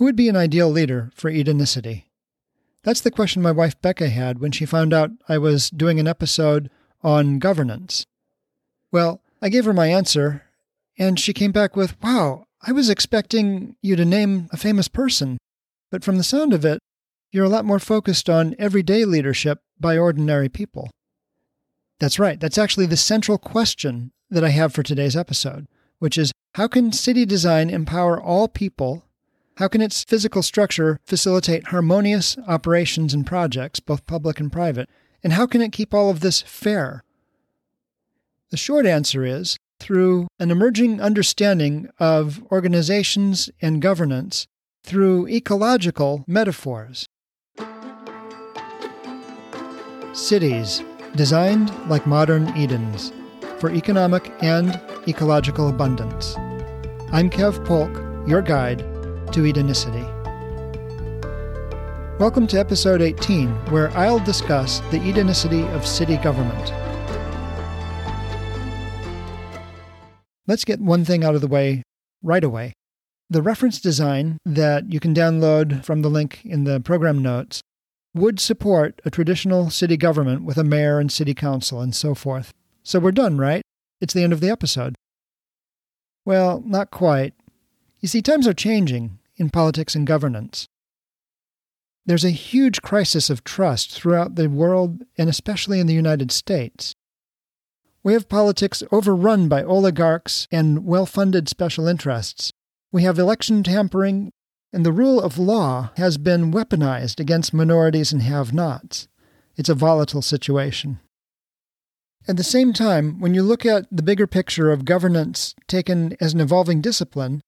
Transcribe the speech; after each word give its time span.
Who 0.00 0.06
would 0.06 0.16
be 0.16 0.30
an 0.30 0.36
ideal 0.36 0.70
leader 0.70 1.10
for 1.14 1.30
Edenicity? 1.30 2.04
That's 2.84 3.02
the 3.02 3.10
question 3.10 3.42
my 3.42 3.50
wife 3.50 3.78
Becca 3.82 4.08
had 4.08 4.38
when 4.38 4.50
she 4.50 4.64
found 4.64 4.94
out 4.94 5.10
I 5.28 5.36
was 5.36 5.68
doing 5.68 6.00
an 6.00 6.08
episode 6.08 6.70
on 7.02 7.38
governance. 7.38 8.06
Well, 8.90 9.20
I 9.42 9.50
gave 9.50 9.66
her 9.66 9.74
my 9.74 9.88
answer, 9.88 10.44
and 10.98 11.20
she 11.20 11.34
came 11.34 11.52
back 11.52 11.76
with, 11.76 12.02
Wow, 12.02 12.46
I 12.62 12.72
was 12.72 12.88
expecting 12.88 13.76
you 13.82 13.94
to 13.94 14.06
name 14.06 14.48
a 14.50 14.56
famous 14.56 14.88
person, 14.88 15.36
but 15.90 16.02
from 16.02 16.16
the 16.16 16.24
sound 16.24 16.54
of 16.54 16.64
it, 16.64 16.78
you're 17.30 17.44
a 17.44 17.50
lot 17.50 17.66
more 17.66 17.78
focused 17.78 18.30
on 18.30 18.56
everyday 18.58 19.04
leadership 19.04 19.58
by 19.78 19.98
ordinary 19.98 20.48
people. 20.48 20.90
That's 21.98 22.18
right, 22.18 22.40
that's 22.40 22.56
actually 22.56 22.86
the 22.86 22.96
central 22.96 23.36
question 23.36 24.12
that 24.30 24.44
I 24.44 24.48
have 24.48 24.72
for 24.72 24.82
today's 24.82 25.14
episode, 25.14 25.66
which 25.98 26.16
is 26.16 26.32
how 26.54 26.68
can 26.68 26.90
city 26.90 27.26
design 27.26 27.68
empower 27.68 28.18
all 28.18 28.48
people 28.48 29.04
how 29.60 29.68
can 29.68 29.82
its 29.82 30.04
physical 30.04 30.42
structure 30.42 30.98
facilitate 31.04 31.66
harmonious 31.66 32.38
operations 32.48 33.12
and 33.12 33.26
projects, 33.26 33.78
both 33.78 34.06
public 34.06 34.40
and 34.40 34.50
private? 34.50 34.88
And 35.22 35.34
how 35.34 35.46
can 35.46 35.60
it 35.60 35.70
keep 35.70 35.92
all 35.92 36.08
of 36.08 36.20
this 36.20 36.40
fair? 36.40 37.04
The 38.48 38.56
short 38.56 38.86
answer 38.86 39.22
is 39.22 39.58
through 39.78 40.28
an 40.38 40.50
emerging 40.50 41.02
understanding 41.02 41.90
of 41.98 42.42
organizations 42.50 43.50
and 43.60 43.82
governance 43.82 44.46
through 44.82 45.28
ecological 45.28 46.24
metaphors. 46.26 47.06
Cities, 50.14 50.82
designed 51.16 51.70
like 51.86 52.06
modern 52.06 52.48
Edens, 52.56 53.12
for 53.58 53.70
economic 53.70 54.32
and 54.42 54.80
ecological 55.06 55.68
abundance. 55.68 56.34
I'm 57.12 57.28
Kev 57.28 57.62
Polk, 57.66 57.94
your 58.26 58.40
guide 58.40 58.89
to 59.32 59.42
Edenicity. 59.42 60.02
Welcome 62.18 62.48
to 62.48 62.58
episode 62.58 63.00
18, 63.00 63.48
where 63.70 63.90
I'll 63.96 64.18
discuss 64.18 64.80
the 64.90 64.98
Edenicity 64.98 65.62
of 65.72 65.86
city 65.86 66.16
government. 66.16 66.72
Let's 70.48 70.64
get 70.64 70.80
one 70.80 71.04
thing 71.04 71.22
out 71.22 71.36
of 71.36 71.42
the 71.42 71.46
way 71.46 71.84
right 72.24 72.42
away. 72.42 72.72
The 73.28 73.40
reference 73.40 73.80
design 73.80 74.38
that 74.44 74.92
you 74.92 74.98
can 74.98 75.14
download 75.14 75.84
from 75.84 76.02
the 76.02 76.10
link 76.10 76.44
in 76.44 76.64
the 76.64 76.80
program 76.80 77.22
notes 77.22 77.60
would 78.12 78.40
support 78.40 79.00
a 79.04 79.10
traditional 79.10 79.70
city 79.70 79.96
government 79.96 80.42
with 80.42 80.58
a 80.58 80.64
mayor 80.64 80.98
and 80.98 81.12
city 81.12 81.34
council 81.34 81.80
and 81.80 81.94
so 81.94 82.16
forth. 82.16 82.52
So 82.82 82.98
we're 82.98 83.12
done, 83.12 83.38
right? 83.38 83.62
It's 84.00 84.12
the 84.12 84.24
end 84.24 84.32
of 84.32 84.40
the 84.40 84.50
episode. 84.50 84.96
Well, 86.24 86.64
not 86.66 86.90
quite. 86.90 87.34
You 88.00 88.08
see, 88.08 88.22
times 88.22 88.48
are 88.48 88.54
changing, 88.54 89.19
in 89.40 89.50
politics 89.50 89.94
and 89.96 90.06
governance. 90.06 90.68
There's 92.06 92.24
a 92.24 92.30
huge 92.30 92.82
crisis 92.82 93.30
of 93.30 93.44
trust 93.44 93.92
throughout 93.92 94.36
the 94.36 94.48
world 94.48 95.02
and 95.18 95.28
especially 95.28 95.80
in 95.80 95.86
the 95.86 95.94
United 95.94 96.30
States. 96.30 96.94
We 98.02 98.12
have 98.14 98.28
politics 98.28 98.82
overrun 98.92 99.48
by 99.48 99.62
oligarchs 99.62 100.46
and 100.50 100.84
well 100.86 101.06
funded 101.06 101.48
special 101.48 101.86
interests. 101.86 102.52
We 102.92 103.02
have 103.02 103.18
election 103.18 103.62
tampering, 103.62 104.32
and 104.72 104.86
the 104.86 104.92
rule 104.92 105.20
of 105.20 105.38
law 105.38 105.90
has 105.96 106.16
been 106.16 106.52
weaponized 106.52 107.20
against 107.20 107.52
minorities 107.52 108.12
and 108.12 108.22
have 108.22 108.54
nots. 108.54 109.06
It's 109.56 109.68
a 109.68 109.74
volatile 109.74 110.22
situation. 110.22 111.00
At 112.26 112.36
the 112.36 112.44
same 112.44 112.72
time, 112.72 113.20
when 113.20 113.34
you 113.34 113.42
look 113.42 113.66
at 113.66 113.86
the 113.90 114.02
bigger 114.02 114.26
picture 114.26 114.70
of 114.70 114.84
governance 114.84 115.54
taken 115.68 116.16
as 116.20 116.32
an 116.32 116.40
evolving 116.40 116.80
discipline, 116.80 117.42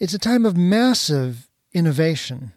it's 0.00 0.14
a 0.14 0.18
time 0.18 0.46
of 0.46 0.56
massive 0.56 1.46
innovation. 1.74 2.52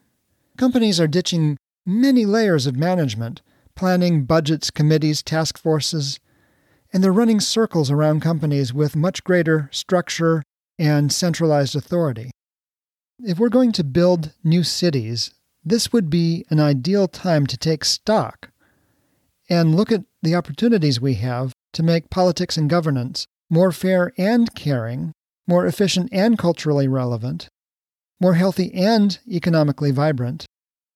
Companies 0.58 1.00
are 1.00 1.08
ditching 1.08 1.58
many 1.86 2.26
layers 2.26 2.66
of 2.66 2.78
management, 2.78 3.42
planning, 3.76 4.24
budgets, 4.24 4.72
committees, 4.72 5.22
task 5.22 5.58
forces, 5.58 6.22
and 6.94 7.04
they're 7.04 7.12
running 7.12 7.42
circles 7.42 7.92
around 7.92 8.22
companies 8.22 8.74
with 8.74 8.96
much 8.96 9.26
greater 9.26 9.70
structure 9.74 10.42
and 10.80 11.12
centralized 11.12 11.76
authority. 11.76 12.32
If 13.20 13.40
we're 13.40 13.50
going 13.50 13.74
to 13.74 13.84
build 13.84 14.32
new 14.44 14.64
cities, 14.64 15.34
this 15.66 15.92
would 15.92 16.10
be 16.10 16.46
an 16.50 16.62
ideal 16.62 17.10
time 17.10 17.46
to 17.48 17.58
take 17.58 17.84
stock 17.84 18.52
and 19.50 19.76
look 19.76 19.92
at 19.92 20.06
the 20.22 20.36
opportunities 20.36 21.02
we 21.02 21.16
have 21.16 21.52
to 21.74 21.84
make 21.84 22.10
politics 22.10 22.56
and 22.56 22.70
governance 22.70 23.26
more 23.50 23.74
fair 23.74 24.14
and 24.18 24.54
caring 24.56 25.12
more 25.48 25.66
efficient 25.66 26.10
and 26.12 26.38
culturally 26.38 26.88
relevant, 26.88 27.50
more 28.20 28.36
healthy 28.36 28.74
and 28.74 29.20
economically 29.30 29.92
vibrant, 29.92 30.46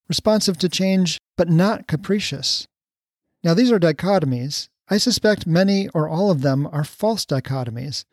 responsive 0.07 0.57
to 0.57 0.69
change 0.69 1.17
but 1.35 1.49
not 1.49 1.87
capricious. 1.87 2.65
Now, 3.43 3.53
these 3.53 3.71
are 3.71 3.79
dichotomies. 3.79 4.67
I 4.89 4.97
suspect 4.97 5.45
many 5.45 5.89
or 5.89 6.07
all 6.07 6.31
of 6.31 6.41
them 6.41 6.67
are 6.71 6.83
false 6.83 7.25
dichotomies. 7.25 8.05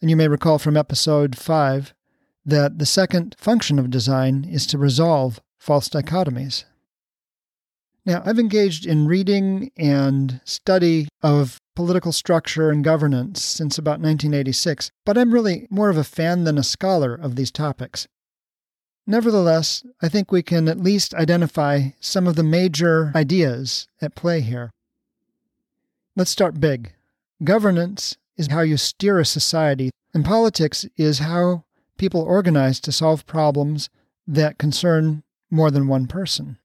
And 0.00 0.10
you 0.10 0.16
may 0.16 0.28
recall 0.28 0.58
from 0.58 0.76
episode 0.76 1.36
5 1.36 1.94
that 2.44 2.78
the 2.78 2.86
second 2.86 3.34
function 3.38 3.78
of 3.78 3.90
design 3.90 4.46
is 4.50 4.66
to 4.66 4.78
resolve 4.78 5.40
false 5.58 5.88
dichotomies. 5.88 6.64
Now, 8.06 8.22
I've 8.24 8.38
engaged 8.38 8.86
in 8.86 9.06
reading 9.06 9.70
and 9.76 10.40
study 10.44 11.08
of 11.22 11.58
political 11.78 12.10
structure 12.10 12.70
and 12.70 12.82
governance 12.82 13.40
since 13.40 13.78
about 13.78 14.00
1986, 14.00 14.90
but 15.04 15.16
I'm 15.16 15.32
really 15.32 15.68
more 15.70 15.90
of 15.90 15.96
a 15.96 16.02
fan 16.02 16.42
than 16.42 16.58
a 16.58 16.64
scholar 16.64 17.14
of 17.14 17.36
these 17.36 17.52
topics. 17.52 18.08
Nevertheless, 19.06 19.84
I 20.02 20.08
think 20.08 20.32
we 20.32 20.42
can 20.42 20.66
at 20.66 20.80
least 20.80 21.14
identify 21.14 21.90
some 22.00 22.26
of 22.26 22.34
the 22.34 22.42
major 22.42 23.12
ideas 23.14 23.86
at 24.02 24.16
play 24.16 24.40
here. 24.40 24.72
Let's 26.16 26.32
start 26.32 26.58
big. 26.58 26.94
Governance 27.44 28.16
is 28.36 28.48
how 28.48 28.62
you 28.62 28.76
steer 28.76 29.20
a 29.20 29.24
society, 29.24 29.92
and 30.12 30.24
politics 30.24 30.84
is 30.96 31.20
how 31.20 31.62
people 31.96 32.22
organize 32.22 32.80
to 32.80 32.90
solve 32.90 33.24
problems 33.24 33.88
that 34.26 34.58
concern 34.58 35.22
more 35.48 35.70
than 35.70 35.86
one 35.86 36.08
person. 36.08 36.58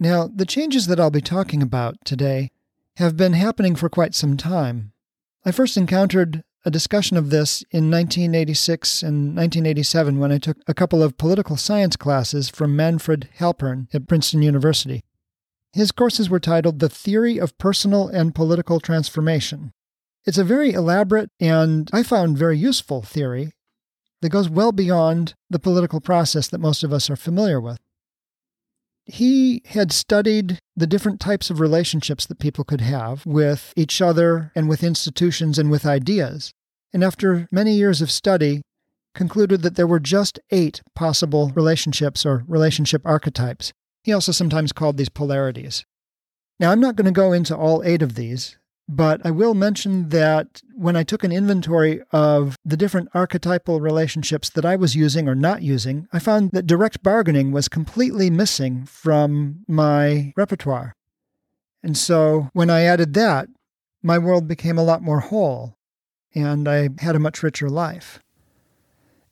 Now, 0.00 0.26
the 0.26 0.44
changes 0.44 0.88
that 0.88 0.98
I'll 0.98 1.08
be 1.08 1.20
talking 1.20 1.62
about 1.62 2.04
today 2.04 2.50
have 2.98 3.16
been 3.16 3.32
happening 3.32 3.76
for 3.76 3.88
quite 3.88 4.12
some 4.12 4.36
time. 4.36 4.92
I 5.44 5.52
first 5.52 5.76
encountered 5.76 6.42
a 6.64 6.70
discussion 6.70 7.16
of 7.16 7.30
this 7.30 7.62
in 7.70 7.92
1986 7.92 9.04
and 9.04 9.36
1987 9.36 10.18
when 10.18 10.32
I 10.32 10.38
took 10.38 10.56
a 10.66 10.74
couple 10.74 11.00
of 11.00 11.16
political 11.16 11.56
science 11.56 11.94
classes 11.94 12.48
from 12.48 12.74
Manfred 12.74 13.28
Halpern 13.38 13.86
at 13.94 14.08
Princeton 14.08 14.42
University. 14.42 15.04
His 15.72 15.92
courses 15.92 16.28
were 16.28 16.40
titled 16.40 16.80
The 16.80 16.88
Theory 16.88 17.38
of 17.38 17.56
Personal 17.56 18.08
and 18.08 18.34
Political 18.34 18.80
Transformation. 18.80 19.72
It's 20.24 20.38
a 20.38 20.42
very 20.42 20.72
elaborate 20.72 21.30
and 21.38 21.88
I 21.92 22.02
found 22.02 22.36
very 22.36 22.58
useful 22.58 23.02
theory 23.02 23.52
that 24.22 24.30
goes 24.30 24.48
well 24.48 24.72
beyond 24.72 25.34
the 25.48 25.60
political 25.60 26.00
process 26.00 26.48
that 26.48 26.58
most 26.58 26.82
of 26.82 26.92
us 26.92 27.08
are 27.08 27.16
familiar 27.16 27.60
with 27.60 27.78
he 29.08 29.62
had 29.66 29.90
studied 29.90 30.60
the 30.76 30.86
different 30.86 31.18
types 31.18 31.48
of 31.50 31.60
relationships 31.60 32.26
that 32.26 32.38
people 32.38 32.62
could 32.62 32.82
have 32.82 33.24
with 33.24 33.72
each 33.74 34.02
other 34.02 34.52
and 34.54 34.68
with 34.68 34.84
institutions 34.84 35.58
and 35.58 35.70
with 35.70 35.86
ideas. 35.86 36.52
And 36.92 37.02
after 37.02 37.48
many 37.50 37.72
years 37.72 38.02
of 38.02 38.10
study, 38.10 38.62
concluded 39.14 39.62
that 39.62 39.76
there 39.76 39.86
were 39.86 39.98
just 39.98 40.38
eight 40.50 40.82
possible 40.94 41.50
relationships 41.54 42.24
or 42.24 42.44
relationship 42.46 43.02
archetypes. 43.04 43.72
He 44.04 44.12
also 44.12 44.30
sometimes 44.30 44.72
called 44.72 44.96
these 44.96 45.08
polarities. 45.08 45.84
Now, 46.60 46.70
I'm 46.70 46.80
not 46.80 46.94
going 46.94 47.06
to 47.06 47.10
go 47.10 47.32
into 47.32 47.56
all 47.56 47.82
eight 47.84 48.02
of 48.02 48.14
these, 48.14 48.58
but 48.88 49.20
I 49.24 49.30
will 49.30 49.52
mention 49.52 50.08
that 50.08 50.62
when 50.74 50.96
I 50.96 51.02
took 51.02 51.22
an 51.22 51.30
inventory 51.30 52.00
of 52.10 52.56
the 52.64 52.76
different 52.76 53.10
archetypal 53.12 53.82
relationships 53.82 54.48
that 54.50 54.64
I 54.64 54.76
was 54.76 54.96
using 54.96 55.28
or 55.28 55.34
not 55.34 55.60
using, 55.60 56.08
I 56.10 56.18
found 56.18 56.52
that 56.52 56.66
direct 56.66 57.02
bargaining 57.02 57.52
was 57.52 57.68
completely 57.68 58.30
missing 58.30 58.86
from 58.86 59.64
my 59.68 60.32
repertoire. 60.36 60.94
And 61.82 61.98
so 61.98 62.48
when 62.54 62.70
I 62.70 62.82
added 62.82 63.12
that, 63.14 63.48
my 64.02 64.16
world 64.16 64.48
became 64.48 64.78
a 64.78 64.84
lot 64.84 65.02
more 65.02 65.20
whole, 65.20 65.76
and 66.34 66.66
I 66.66 66.88
had 66.98 67.14
a 67.14 67.20
much 67.20 67.42
richer 67.42 67.68
life. 67.68 68.20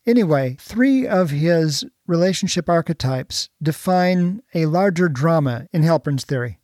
Anyway, 0.04 0.56
three 0.60 1.06
of 1.06 1.30
his 1.30 1.84
relationship 2.06 2.68
archetypes 2.68 3.48
define 3.62 4.42
a 4.54 4.66
larger 4.66 5.08
drama 5.08 5.66
in 5.72 5.82
Halpern's 5.82 6.24
theory. 6.24 6.58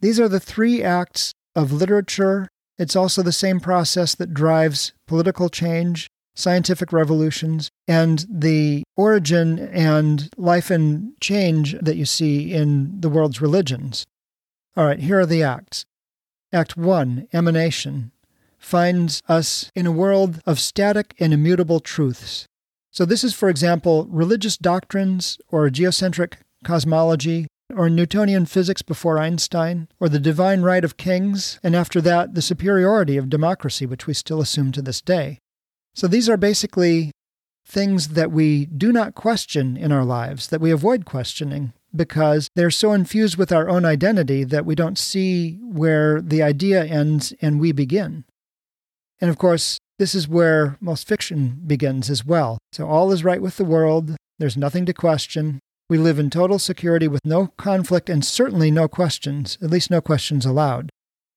These 0.00 0.18
are 0.20 0.28
the 0.28 0.40
three 0.40 0.82
acts 0.82 1.34
of 1.56 1.72
literature. 1.72 2.48
It's 2.78 2.94
also 2.94 3.22
the 3.22 3.32
same 3.32 3.58
process 3.58 4.14
that 4.14 4.34
drives 4.34 4.92
political 5.06 5.48
change, 5.48 6.08
scientific 6.36 6.92
revolutions, 6.92 7.70
and 7.88 8.26
the 8.30 8.84
origin 8.96 9.58
and 9.58 10.28
life 10.36 10.70
and 10.70 11.12
change 11.20 11.74
that 11.80 11.96
you 11.96 12.04
see 12.04 12.52
in 12.52 13.00
the 13.00 13.08
world's 13.08 13.40
religions. 13.40 14.06
All 14.76 14.84
right, 14.84 15.00
here 15.00 15.18
are 15.18 15.26
the 15.26 15.42
acts. 15.42 15.86
Act 16.52 16.76
1, 16.76 17.28
Emanation, 17.32 18.12
finds 18.58 19.22
us 19.28 19.70
in 19.74 19.86
a 19.86 19.92
world 19.92 20.40
of 20.46 20.60
static 20.60 21.14
and 21.18 21.32
immutable 21.32 21.80
truths. 21.80 22.46
So, 22.90 23.04
this 23.04 23.24
is, 23.24 23.34
for 23.34 23.48
example, 23.48 24.06
religious 24.10 24.56
doctrines 24.56 25.38
or 25.48 25.68
geocentric 25.68 26.34
cosmology 26.64 27.46
or 27.74 27.90
Newtonian 27.90 28.46
physics 28.46 28.82
before 28.82 29.18
Einstein, 29.18 29.88
or 29.98 30.08
the 30.08 30.18
divine 30.18 30.62
right 30.62 30.84
of 30.84 30.96
kings, 30.96 31.58
and 31.62 31.74
after 31.74 32.00
that, 32.00 32.34
the 32.34 32.42
superiority 32.42 33.16
of 33.16 33.30
democracy, 33.30 33.86
which 33.86 34.06
we 34.06 34.14
still 34.14 34.40
assume 34.40 34.72
to 34.72 34.82
this 34.82 35.00
day. 35.00 35.38
So, 35.94 36.06
these 36.06 36.28
are 36.28 36.36
basically 36.36 37.10
things 37.66 38.08
that 38.08 38.30
we 38.30 38.66
do 38.66 38.92
not 38.92 39.14
question 39.14 39.76
in 39.76 39.90
our 39.90 40.04
lives, 40.04 40.48
that 40.48 40.60
we 40.60 40.70
avoid 40.70 41.04
questioning, 41.04 41.72
because 41.94 42.48
they're 42.54 42.70
so 42.70 42.92
infused 42.92 43.36
with 43.36 43.50
our 43.50 43.68
own 43.68 43.84
identity 43.84 44.44
that 44.44 44.64
we 44.64 44.74
don't 44.74 44.98
see 44.98 45.58
where 45.62 46.20
the 46.20 46.42
idea 46.42 46.84
ends 46.84 47.32
and 47.40 47.58
we 47.58 47.72
begin. 47.72 48.24
And 49.20 49.30
of 49.30 49.38
course, 49.38 49.80
this 49.98 50.14
is 50.14 50.28
where 50.28 50.76
most 50.80 51.08
fiction 51.08 51.62
begins 51.66 52.10
as 52.10 52.24
well. 52.24 52.58
So 52.72 52.86
all 52.86 53.10
is 53.12 53.24
right 53.24 53.40
with 53.40 53.56
the 53.56 53.64
world, 53.64 54.14
there's 54.38 54.56
nothing 54.56 54.84
to 54.86 54.92
question. 54.92 55.58
We 55.88 55.98
live 55.98 56.18
in 56.18 56.30
total 56.30 56.58
security 56.58 57.06
with 57.06 57.24
no 57.24 57.48
conflict 57.56 58.10
and 58.10 58.24
certainly 58.24 58.70
no 58.70 58.88
questions, 58.88 59.56
at 59.62 59.70
least 59.70 59.90
no 59.90 60.00
questions 60.00 60.44
allowed. 60.44 60.90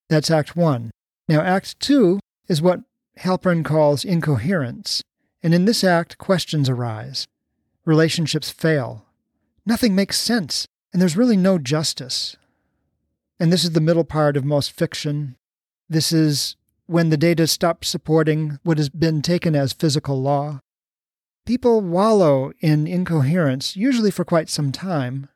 That's 0.10 0.32
Act 0.32 0.56
1. 0.56 0.90
Now, 1.28 1.42
Act 1.42 1.80
2 1.80 2.20
is 2.48 2.62
what 2.62 2.82
Halpern 3.20 3.64
calls 3.64 4.04
incoherence. 4.04 5.04
And 5.44 5.54
in 5.54 5.66
this 5.66 5.84
act, 5.84 6.18
questions 6.18 6.68
arise. 6.68 7.28
Relationships 7.86 8.50
fail. 8.50 9.06
Nothing 9.66 9.94
makes 9.94 10.20
sense, 10.20 10.66
and 10.92 11.02
there's 11.02 11.18
really 11.18 11.38
no 11.38 11.60
justice. 11.60 12.36
And 13.40 13.54
this 13.54 13.64
is 13.64 13.72
the 13.72 13.82
middle 13.82 14.04
part 14.04 14.36
of 14.36 14.44
most 14.44 14.72
fiction. 14.72 15.36
This 15.88 16.12
is 16.12 16.56
when 16.88 17.10
the 17.10 17.18
data 17.18 17.46
stops 17.46 17.88
supporting 17.88 18.60
what 18.64 18.80
has 18.80 18.90
been 18.90 19.22
taken 19.22 19.56
as 19.56 19.74
physical 19.74 20.22
law. 20.22 20.60
People 21.46 21.82
wallow 21.82 22.52
in 22.60 22.86
incoherence, 22.88 23.76
usually 23.76 24.12
for 24.12 24.24
quite 24.24 24.50
some 24.50 24.72
time, 24.72 25.30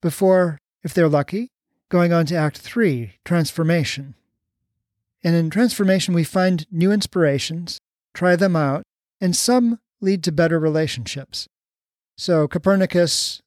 before, 0.00 0.58
if 0.82 0.92
they're 0.92 1.08
lucky, 1.08 1.50
going 1.88 2.12
on 2.12 2.26
to 2.26 2.36
Act 2.36 2.58
3, 2.58 3.12
transformation. 3.24 4.14
And 5.22 5.36
in 5.36 5.50
transformation, 5.50 6.14
we 6.14 6.24
find 6.24 6.66
new 6.70 6.90
inspirations, 6.90 7.80
try 8.14 8.36
them 8.36 8.56
out, 8.56 8.82
and 9.20 9.36
some 9.36 9.78
lead 10.00 10.24
to 10.24 10.32
better 10.32 10.58
relationships. 10.58 11.48
So 12.16 12.48
Copernicus 12.48 13.42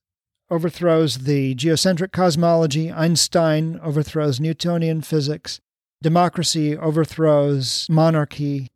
overthrows 0.49 1.19
the 1.19 1.55
geocentric 1.55 2.11
cosmology, 2.11 2.91
Einstein 2.91 3.79
overthrows 3.81 4.39
Newtonian 4.39 5.01
physics, 5.01 5.59
democracy 6.01 6.77
overthrows 6.77 7.87
monarchy. 7.89 8.67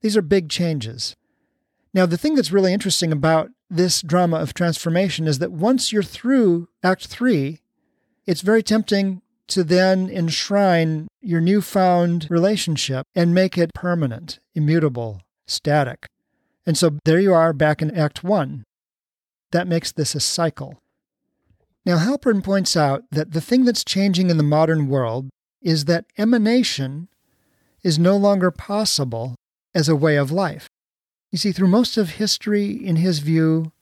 These 0.00 0.16
are 0.16 0.22
big 0.22 0.48
changes. 0.48 1.14
Now, 1.92 2.06
the 2.06 2.18
thing 2.18 2.34
that's 2.34 2.52
really 2.52 2.72
interesting 2.72 3.10
about 3.10 3.50
this 3.68 4.02
drama 4.02 4.38
of 4.38 4.54
transformation 4.54 5.26
is 5.26 5.38
that 5.40 5.52
once 5.52 5.92
you're 5.92 6.02
through 6.02 6.68
Act 6.82 7.06
3, 7.06 7.60
it's 8.26 8.42
very 8.42 8.62
tempting 8.62 9.22
to 9.48 9.64
then 9.64 10.08
enshrine 10.08 11.08
your 11.20 11.40
newfound 11.40 12.28
relationship 12.30 13.06
and 13.14 13.34
make 13.34 13.58
it 13.58 13.74
permanent, 13.74 14.38
immutable, 14.54 15.20
static. 15.46 16.06
And 16.64 16.78
so 16.78 16.98
there 17.04 17.18
you 17.18 17.34
are 17.34 17.52
back 17.52 17.82
in 17.82 17.96
Act 17.96 18.22
1. 18.22 18.64
That 19.50 19.66
makes 19.66 19.90
this 19.90 20.14
a 20.14 20.20
cycle. 20.20 20.78
Now, 21.84 21.98
Halpern 21.98 22.44
points 22.44 22.76
out 22.76 23.02
that 23.10 23.32
the 23.32 23.40
thing 23.40 23.64
that's 23.64 23.84
changing 23.84 24.30
in 24.30 24.36
the 24.36 24.44
modern 24.44 24.86
world 24.86 25.30
is 25.60 25.86
that 25.86 26.04
emanation 26.16 27.08
is 27.82 27.98
no 27.98 28.16
longer 28.16 28.50
possible 28.50 29.34
as 29.74 29.88
a 29.88 29.96
way 29.96 30.16
of 30.16 30.30
life. 30.30 30.68
You 31.30 31.38
see, 31.38 31.52
through 31.52 31.68
most 31.68 31.96
of 31.96 32.10
history, 32.10 32.70
in 32.70 32.96
his 32.96 33.20
view, 33.20 33.72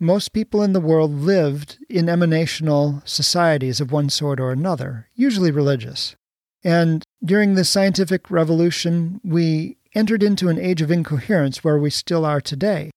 most 0.00 0.32
people 0.32 0.62
in 0.62 0.72
the 0.72 0.80
world 0.80 1.12
lived 1.12 1.78
in 1.88 2.06
emanational 2.06 3.06
societies 3.06 3.80
of 3.80 3.92
one 3.92 4.10
sort 4.10 4.40
or 4.40 4.50
another, 4.50 5.08
usually 5.14 5.50
religious. 5.50 6.16
And 6.64 7.04
during 7.24 7.54
the 7.54 7.64
scientific 7.64 8.30
revolution, 8.30 9.20
we 9.24 9.76
entered 9.94 10.22
into 10.22 10.48
an 10.48 10.58
age 10.58 10.82
of 10.82 10.90
incoherence 10.90 11.62
where 11.62 11.78
we 11.78 11.90
still 11.90 12.24
are 12.24 12.40
today. 12.40 12.90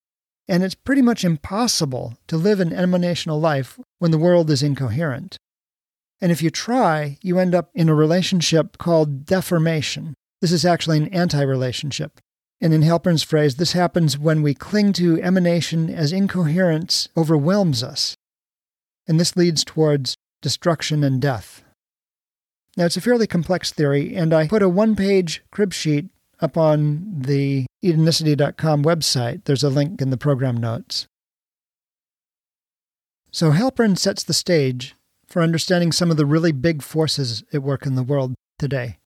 And 0.47 0.63
it's 0.63 0.75
pretty 0.75 1.01
much 1.01 1.23
impossible 1.23 2.17
to 2.27 2.37
live 2.37 2.59
an 2.59 2.71
emanational 2.71 3.39
life 3.39 3.79
when 3.99 4.11
the 4.11 4.17
world 4.17 4.49
is 4.49 4.63
incoherent. 4.63 5.37
And 6.19 6.31
if 6.31 6.41
you 6.41 6.49
try, 6.49 7.17
you 7.21 7.39
end 7.39 7.55
up 7.55 7.69
in 7.73 7.89
a 7.89 7.95
relationship 7.95 8.77
called 8.77 9.25
deformation. 9.25 10.13
This 10.39 10.51
is 10.51 10.65
actually 10.65 10.97
an 10.97 11.07
anti 11.09 11.41
relationship. 11.41 12.19
And 12.61 12.73
in 12.73 12.81
Halpern's 12.81 13.23
phrase, 13.23 13.55
this 13.55 13.73
happens 13.73 14.19
when 14.19 14.43
we 14.43 14.53
cling 14.53 14.93
to 14.93 15.19
emanation 15.21 15.89
as 15.89 16.13
incoherence 16.13 17.09
overwhelms 17.17 17.81
us. 17.81 18.15
And 19.07 19.19
this 19.19 19.35
leads 19.35 19.63
towards 19.63 20.15
destruction 20.41 21.03
and 21.03 21.19
death. 21.19 21.63
Now, 22.77 22.85
it's 22.85 22.97
a 22.97 23.01
fairly 23.01 23.27
complex 23.27 23.71
theory, 23.71 24.15
and 24.15 24.33
I 24.33 24.47
put 24.47 24.61
a 24.61 24.69
one 24.69 24.95
page 24.95 25.43
crib 25.51 25.73
sheet 25.73 26.05
up 26.39 26.55
on 26.55 27.21
the 27.21 27.65
Edenicity.com 27.83 28.83
website. 28.83 29.43
There's 29.45 29.63
a 29.63 29.69
link 29.69 30.01
in 30.01 30.11
the 30.11 30.17
program 30.17 30.57
notes. 30.57 31.07
So 33.31 33.51
Halpern 33.51 33.97
sets 33.97 34.23
the 34.23 34.33
stage 34.33 34.95
for 35.27 35.41
understanding 35.41 35.91
some 35.91 36.11
of 36.11 36.17
the 36.17 36.25
really 36.25 36.51
big 36.51 36.81
forces 36.81 37.43
at 37.53 37.63
work 37.63 37.85
in 37.85 37.95
the 37.95 38.03
world 38.03 38.35
today. 38.59 38.97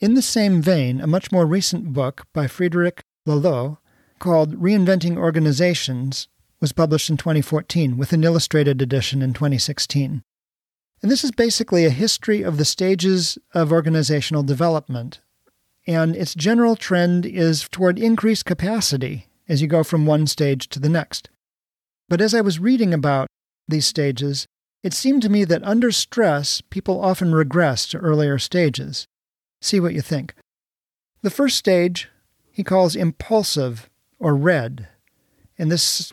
In 0.00 0.14
the 0.14 0.22
same 0.22 0.60
vein, 0.60 1.00
a 1.00 1.06
much 1.06 1.32
more 1.32 1.46
recent 1.46 1.92
book 1.92 2.26
by 2.32 2.46
Frederic 2.46 3.02
Laloux 3.26 3.78
called 4.18 4.60
Reinventing 4.60 5.16
Organizations 5.16 6.28
was 6.60 6.72
published 6.72 7.10
in 7.10 7.16
2014 7.16 7.96
with 7.96 8.12
an 8.12 8.24
illustrated 8.24 8.82
edition 8.82 9.22
in 9.22 9.32
2016. 9.32 10.22
And 11.02 11.10
this 11.10 11.24
is 11.24 11.30
basically 11.30 11.84
a 11.84 11.90
history 11.90 12.42
of 12.42 12.56
the 12.56 12.64
stages 12.64 13.38
of 13.52 13.72
organizational 13.72 14.42
development 14.42 15.20
and 15.86 16.16
its 16.16 16.34
general 16.34 16.76
trend 16.76 17.26
is 17.26 17.68
toward 17.68 17.98
increased 17.98 18.44
capacity 18.44 19.26
as 19.48 19.60
you 19.60 19.68
go 19.68 19.84
from 19.84 20.06
one 20.06 20.26
stage 20.26 20.68
to 20.68 20.78
the 20.78 20.88
next. 20.88 21.28
But 22.08 22.20
as 22.20 22.34
I 22.34 22.40
was 22.40 22.58
reading 22.58 22.94
about 22.94 23.28
these 23.68 23.86
stages, 23.86 24.46
it 24.82 24.94
seemed 24.94 25.22
to 25.22 25.28
me 25.28 25.44
that 25.44 25.64
under 25.64 25.90
stress, 25.90 26.60
people 26.62 27.02
often 27.02 27.34
regress 27.34 27.86
to 27.88 27.98
earlier 27.98 28.38
stages. 28.38 29.06
See 29.64 29.80
what 29.80 29.94
you 29.94 30.02
think. 30.02 30.34
The 31.22 31.30
first 31.30 31.56
stage 31.56 32.10
he 32.50 32.62
calls 32.62 32.94
impulsive 32.94 33.88
or 34.18 34.36
red, 34.36 34.88
and 35.56 35.72
this 35.72 36.12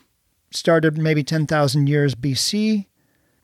started 0.51 0.97
maybe 0.97 1.21
10,000 1.21 1.87
years 1.87 2.15
BC. 2.15 2.85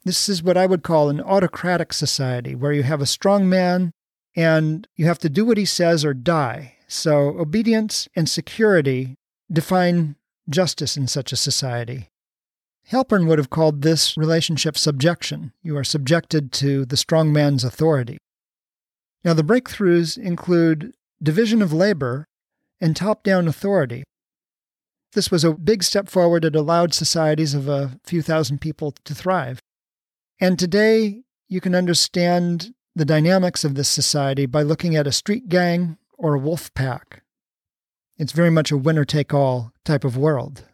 This 0.06 0.30
is 0.30 0.42
what 0.42 0.56
I 0.56 0.66
would 0.66 0.82
call 0.82 1.10
an 1.10 1.20
autocratic 1.20 1.92
society 1.92 2.56
where 2.56 2.72
you 2.72 2.84
have 2.84 3.02
a 3.02 3.06
strong 3.06 3.50
man 3.50 3.92
and 4.34 4.88
you 4.96 5.06
have 5.08 5.20
to 5.20 5.30
do 5.30 5.44
what 5.44 5.58
he 5.58 5.66
says 5.66 6.06
or 6.06 6.14
die. 6.14 6.76
So, 6.88 7.38
obedience 7.38 8.08
and 8.16 8.30
security 8.30 9.16
define 9.52 10.16
justice 10.50 10.96
in 10.96 11.10
such 11.10 11.34
a 11.34 11.36
society. 11.36 12.08
Halpern 12.94 13.28
would 13.28 13.40
have 13.40 13.50
called 13.50 13.82
this 13.82 14.16
relationship 14.16 14.78
subjection. 14.78 15.52
You 15.62 15.76
are 15.76 15.84
subjected 15.84 16.54
to 16.54 16.86
the 16.86 16.96
strong 16.96 17.34
man's 17.34 17.66
authority. 17.66 18.20
Now, 19.24 19.34
the 19.34 19.44
breakthroughs 19.44 20.18
include 20.18 20.94
division 21.22 21.62
of 21.62 21.74
labor 21.74 22.26
and 22.80 22.96
top 22.96 23.24
down 23.24 23.48
authority. 23.48 24.04
This 25.14 25.32
was 25.32 25.44
a 25.44 25.54
big 25.54 25.84
step 25.84 26.10
forward. 26.10 26.46
It 26.46 26.56
allowed 26.56 26.94
societies 26.94 27.54
of 27.54 27.68
a 27.68 28.00
few 28.04 28.22
thousand 28.22 28.60
people 28.60 28.92
to 29.04 29.16
thrive. 29.16 29.60
And 30.40 30.60
today, 30.60 31.24
you 31.50 31.62
can 31.62 31.74
understand 31.74 32.74
the 32.96 33.06
dynamics 33.06 33.64
of 33.64 33.76
this 33.76 33.90
society 33.90 34.46
by 34.46 34.62
looking 34.62 34.96
at 34.96 35.08
a 35.08 35.12
street 35.12 35.50
gang 35.50 35.98
or 36.18 36.36
a 36.36 36.40
wolf 36.40 36.74
pack. 36.74 37.24
It's 38.18 38.32
very 38.32 38.50
much 38.50 38.72
a 38.72 38.78
winner 38.78 39.06
take 39.06 39.34
all 39.34 39.72
type 39.86 40.04
of 40.04 40.18
world. 40.18 40.66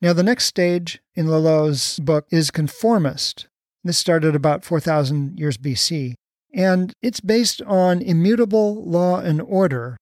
Now, 0.00 0.12
the 0.12 0.22
next 0.22 0.44
stage 0.44 1.00
in 1.14 1.26
Laloux's 1.26 1.98
book 2.00 2.26
is 2.30 2.50
conformist. 2.50 3.48
This 3.84 3.98
started 3.98 4.34
about 4.34 4.64
4,000 4.64 5.38
years 5.38 5.56
BC, 5.56 6.14
and 6.56 6.94
it's 7.02 7.20
based 7.20 7.60
on 7.62 8.00
immutable 8.00 8.82
law 8.82 9.20
and 9.20 9.42
order. 9.42 9.98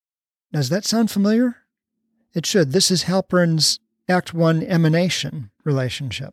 Does 0.52 0.68
that 0.68 0.84
sound 0.84 1.10
familiar? 1.10 1.56
It 2.32 2.46
should. 2.46 2.70
This 2.70 2.92
is 2.92 3.02
Halpern's 3.02 3.80
Act 4.08 4.32
1 4.32 4.62
emanation 4.62 5.50
relationship. 5.64 6.32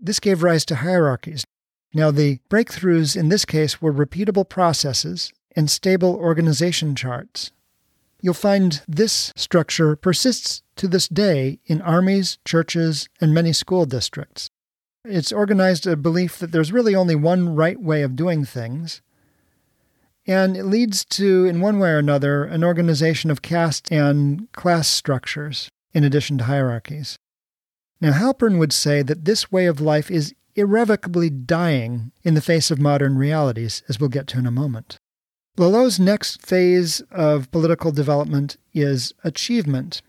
This 0.00 0.18
gave 0.18 0.42
rise 0.42 0.64
to 0.66 0.76
hierarchies. 0.76 1.44
Now, 1.94 2.10
the 2.10 2.40
breakthroughs 2.50 3.16
in 3.16 3.28
this 3.28 3.44
case 3.44 3.80
were 3.80 3.92
repeatable 3.92 4.48
processes 4.48 5.32
and 5.54 5.70
stable 5.70 6.16
organization 6.16 6.96
charts. 6.96 7.52
You'll 8.20 8.34
find 8.34 8.82
this 8.88 9.32
structure 9.36 9.94
persists 9.94 10.62
to 10.76 10.88
this 10.88 11.06
day 11.06 11.60
in 11.66 11.80
armies, 11.82 12.38
churches, 12.44 13.08
and 13.20 13.32
many 13.32 13.52
school 13.52 13.84
districts. 13.84 14.48
It's 15.04 15.32
organized 15.32 15.86
a 15.86 15.96
belief 15.96 16.38
that 16.38 16.50
there's 16.50 16.72
really 16.72 16.94
only 16.94 17.14
one 17.14 17.54
right 17.54 17.80
way 17.80 18.02
of 18.02 18.16
doing 18.16 18.44
things, 18.44 19.02
and 20.26 20.56
it 20.56 20.64
leads 20.64 21.04
to, 21.06 21.44
in 21.44 21.60
one 21.60 21.78
way 21.78 21.90
or 21.90 21.98
another, 21.98 22.44
an 22.44 22.62
organization 22.62 23.30
of 23.30 23.42
caste 23.42 23.90
and 23.90 24.50
class 24.52 24.88
structures. 24.88 25.68
in 25.94 26.04
addition 26.04 26.38
to 26.38 26.44
hierarchies. 26.44 27.18
Now, 28.00 28.12
Halpern 28.12 28.58
would 28.58 28.72
say 28.72 29.02
that 29.02 29.24
this 29.24 29.52
way 29.52 29.66
of 29.66 29.80
life 29.80 30.10
is 30.10 30.34
irrevocably 30.54 31.30
dying 31.30 32.12
in 32.22 32.34
the 32.34 32.40
face 32.40 32.70
of 32.70 32.80
modern 32.80 33.16
realities, 33.16 33.82
as 33.88 34.00
we'll 34.00 34.08
get 34.08 34.26
to 34.28 34.38
in 34.38 34.46
a 34.46 34.50
moment. 34.50 34.96
Laloux's 35.56 36.00
next 36.00 36.44
phase 36.44 37.00
of 37.10 37.50
political 37.50 37.92
development 37.92 38.56
is 38.72 39.12
achievement. 39.22 40.02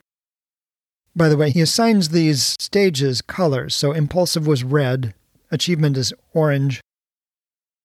By 1.15 1.29
the 1.29 1.37
way, 1.37 1.51
he 1.51 1.61
assigns 1.61 2.09
these 2.09 2.55
stages 2.59 3.21
colors. 3.21 3.75
So 3.75 3.91
impulsive 3.91 4.47
was 4.47 4.63
red, 4.63 5.13
achievement 5.51 5.97
is 5.97 6.13
orange. 6.33 6.81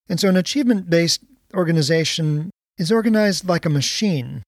And 0.08 0.18
so 0.18 0.28
an 0.28 0.36
achievement 0.36 0.88
based 0.88 1.20
organization 1.54 2.50
is 2.76 2.92
organized 2.92 3.48
like 3.48 3.64
a 3.64 3.70
machine. 3.70 4.42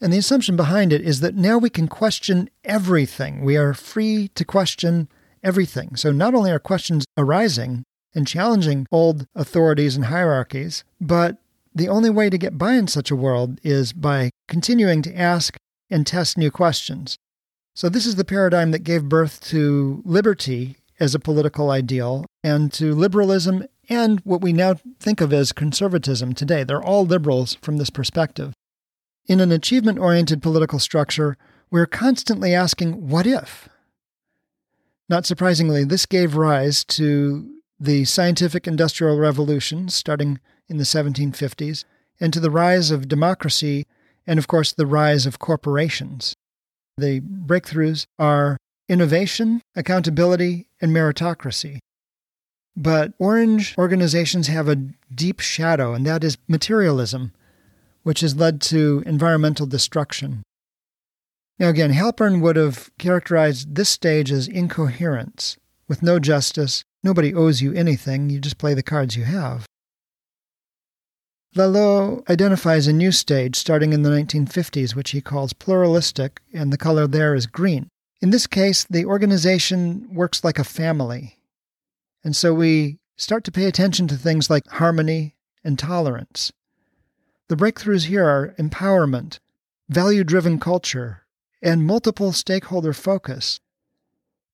And 0.00 0.12
the 0.12 0.18
assumption 0.18 0.56
behind 0.56 0.92
it 0.92 1.00
is 1.00 1.20
that 1.20 1.34
now 1.34 1.58
we 1.58 1.70
can 1.70 1.88
question 1.88 2.50
everything. 2.64 3.42
We 3.42 3.56
are 3.56 3.74
free 3.74 4.28
to 4.34 4.44
question 4.44 5.08
everything. 5.42 5.96
So 5.96 6.12
not 6.12 6.34
only 6.34 6.50
are 6.50 6.58
questions 6.58 7.04
arising 7.16 7.84
and 8.14 8.26
challenging 8.26 8.86
old 8.92 9.26
authorities 9.34 9.96
and 9.96 10.06
hierarchies, 10.06 10.84
but 11.00 11.38
the 11.74 11.88
only 11.88 12.10
way 12.10 12.30
to 12.30 12.38
get 12.38 12.56
by 12.56 12.74
in 12.74 12.86
such 12.86 13.10
a 13.10 13.16
world 13.16 13.60
is 13.62 13.92
by 13.92 14.30
continuing 14.48 15.02
to 15.02 15.18
ask 15.18 15.56
and 15.90 16.06
test 16.06 16.38
new 16.38 16.50
questions. 16.50 17.16
So, 17.74 17.88
this 17.88 18.06
is 18.06 18.14
the 18.14 18.24
paradigm 18.24 18.70
that 18.70 18.84
gave 18.84 19.08
birth 19.08 19.40
to 19.48 20.00
liberty 20.04 20.76
as 21.00 21.14
a 21.14 21.18
political 21.18 21.70
ideal 21.70 22.24
and 22.44 22.72
to 22.74 22.94
liberalism 22.94 23.66
and 23.88 24.20
what 24.20 24.40
we 24.40 24.52
now 24.52 24.74
think 25.00 25.20
of 25.20 25.32
as 25.32 25.52
conservatism 25.52 26.32
today. 26.32 26.64
They're 26.64 26.82
all 26.82 27.06
liberals 27.06 27.54
from 27.62 27.78
this 27.78 27.90
perspective. 27.90 28.54
In 29.26 29.40
an 29.40 29.52
achievement 29.52 29.98
oriented 29.98 30.42
political 30.42 30.78
structure, 30.78 31.36
we're 31.70 31.86
constantly 31.86 32.54
asking, 32.54 33.08
what 33.08 33.26
if? 33.26 33.68
Not 35.08 35.26
surprisingly, 35.26 35.84
this 35.84 36.06
gave 36.06 36.36
rise 36.36 36.84
to 36.84 37.50
the 37.78 38.04
scientific 38.04 38.66
industrial 38.66 39.18
revolution 39.18 39.88
starting 39.88 40.40
in 40.68 40.76
the 40.78 40.84
1750s 40.84 41.84
and 42.20 42.32
to 42.32 42.40
the 42.40 42.50
rise 42.50 42.90
of 42.90 43.08
democracy 43.08 43.86
and, 44.26 44.38
of 44.38 44.48
course, 44.48 44.72
the 44.72 44.86
rise 44.86 45.26
of 45.26 45.38
corporations. 45.38 46.34
The 46.96 47.20
breakthroughs 47.20 48.06
are 48.18 48.56
innovation, 48.88 49.60
accountability, 49.74 50.68
and 50.80 50.92
meritocracy. 50.92 51.80
But 52.76 53.12
orange 53.18 53.74
organizations 53.78 54.48
have 54.48 54.68
a 54.68 54.82
deep 55.14 55.40
shadow, 55.40 55.94
and 55.94 56.04
that 56.06 56.24
is 56.24 56.38
materialism, 56.48 57.32
which 58.02 58.20
has 58.20 58.36
led 58.36 58.60
to 58.62 59.02
environmental 59.06 59.66
destruction. 59.66 60.42
Now, 61.58 61.68
again, 61.68 61.92
Halpern 61.92 62.40
would 62.40 62.56
have 62.56 62.90
characterized 62.98 63.76
this 63.76 63.88
stage 63.88 64.32
as 64.32 64.48
incoherence. 64.48 65.56
With 65.86 66.02
no 66.02 66.18
justice, 66.18 66.82
nobody 67.02 67.32
owes 67.32 67.62
you 67.62 67.72
anything, 67.74 68.28
you 68.28 68.40
just 68.40 68.58
play 68.58 68.74
the 68.74 68.82
cards 68.82 69.16
you 69.16 69.24
have. 69.24 69.66
Laloux 71.54 72.28
identifies 72.28 72.88
a 72.88 72.92
new 72.92 73.12
stage 73.12 73.54
starting 73.54 73.92
in 73.92 74.02
the 74.02 74.10
1950s, 74.10 74.96
which 74.96 75.12
he 75.12 75.20
calls 75.20 75.52
pluralistic, 75.52 76.40
and 76.52 76.72
the 76.72 76.78
color 76.78 77.06
there 77.06 77.36
is 77.36 77.46
green. 77.46 77.88
In 78.20 78.30
this 78.30 78.48
case, 78.48 78.84
the 78.90 79.04
organization 79.04 80.08
works 80.12 80.42
like 80.42 80.58
a 80.58 80.64
family. 80.64 81.38
And 82.24 82.34
so 82.34 82.54
we 82.54 82.98
start 83.16 83.44
to 83.44 83.52
pay 83.52 83.66
attention 83.66 84.08
to 84.08 84.16
things 84.16 84.50
like 84.50 84.66
harmony 84.66 85.36
and 85.62 85.78
tolerance. 85.78 86.52
The 87.48 87.56
breakthroughs 87.56 88.06
here 88.06 88.24
are 88.24 88.54
empowerment, 88.58 89.38
value 89.88 90.24
driven 90.24 90.58
culture, 90.58 91.26
and 91.62 91.86
multiple 91.86 92.32
stakeholder 92.32 92.92
focus. 92.92 93.60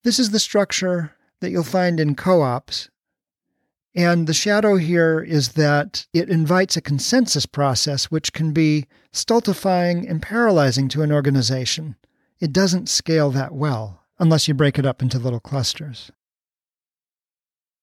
This 0.02 0.18
is 0.18 0.30
the 0.30 0.40
structure 0.40 1.12
that 1.40 1.50
you'll 1.50 1.62
find 1.62 2.00
in 2.00 2.14
co 2.14 2.42
ops. 2.42 2.90
And 3.94 4.26
the 4.26 4.34
shadow 4.34 4.76
here 4.76 5.20
is 5.20 5.50
that 5.50 6.06
it 6.12 6.28
invites 6.28 6.76
a 6.76 6.80
consensus 6.80 7.46
process 7.46 8.04
which 8.04 8.32
can 8.32 8.52
be 8.52 8.86
stultifying 9.12 10.08
and 10.08 10.22
paralyzing 10.22 10.88
to 10.88 11.02
an 11.02 11.10
organization. 11.10 11.96
It 12.38 12.52
doesn't 12.52 12.88
scale 12.88 13.30
that 13.32 13.52
well 13.52 14.04
unless 14.18 14.46
you 14.46 14.54
break 14.54 14.78
it 14.78 14.86
up 14.86 15.02
into 15.02 15.18
little 15.18 15.40
clusters. 15.40 16.12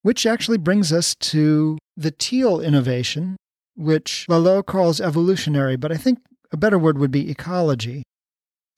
Which 0.08 0.26
actually 0.26 0.58
brings 0.58 0.94
us 0.94 1.14
to 1.16 1.78
the 1.98 2.12
teal 2.12 2.62
innovation, 2.62 3.36
which 3.76 4.26
Laloux 4.30 4.66
calls 4.66 5.02
evolutionary, 5.02 5.76
but 5.76 5.92
I 5.92 5.98
think 5.98 6.20
a 6.50 6.56
better 6.56 6.80
word 6.80 6.98
would 6.98 7.12
be 7.12 7.30
ecology 7.30 8.04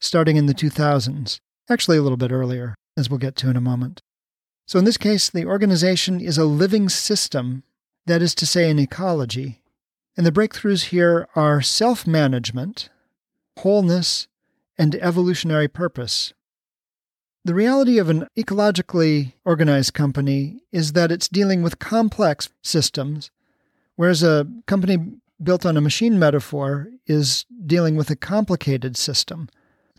starting 0.01 0.37
in 0.37 0.47
the 0.47 0.55
2000s, 0.55 1.37
actually 1.69 1.97
a 1.97 2.01
little 2.01 2.17
bit 2.17 2.31
earlier, 2.31 2.73
as 2.97 3.11
we'll 3.11 3.19
get 3.19 3.35
to 3.35 3.49
in 3.51 3.55
a 3.55 3.61
moment. 3.61 4.01
So, 4.65 4.79
in 4.79 4.85
this 4.85 4.97
case, 4.97 5.29
the 5.29 5.45
organization 5.45 6.19
is 6.19 6.39
a 6.39 6.45
living 6.45 6.89
system, 6.89 7.61
that 8.07 8.23
is 8.23 8.33
to 8.33 8.47
say, 8.47 8.67
an 8.71 8.79
ecology. 8.79 9.61
And 10.17 10.25
the 10.25 10.31
breakthroughs 10.31 10.85
here 10.85 11.27
are 11.35 11.61
self 11.61 12.07
management, 12.07 12.89
wholeness, 13.59 14.27
and 14.79 14.95
evolutionary 14.95 15.67
purpose. 15.67 16.33
The 17.45 17.55
reality 17.55 17.97
of 17.97 18.09
an 18.09 18.27
ecologically 18.37 19.33
organized 19.45 19.93
company 19.93 20.61
is 20.71 20.93
that 20.93 21.11
it's 21.11 21.27
dealing 21.27 21.63
with 21.63 21.79
complex 21.79 22.49
systems, 22.61 23.31
whereas 23.95 24.23
a 24.23 24.47
company 24.67 24.97
built 25.41 25.65
on 25.65 25.77
a 25.77 25.81
machine 25.81 26.19
metaphor 26.19 26.89
is 27.07 27.45
dealing 27.65 27.95
with 27.95 28.09
a 28.09 28.15
complicated 28.15 28.97
system 28.97 29.49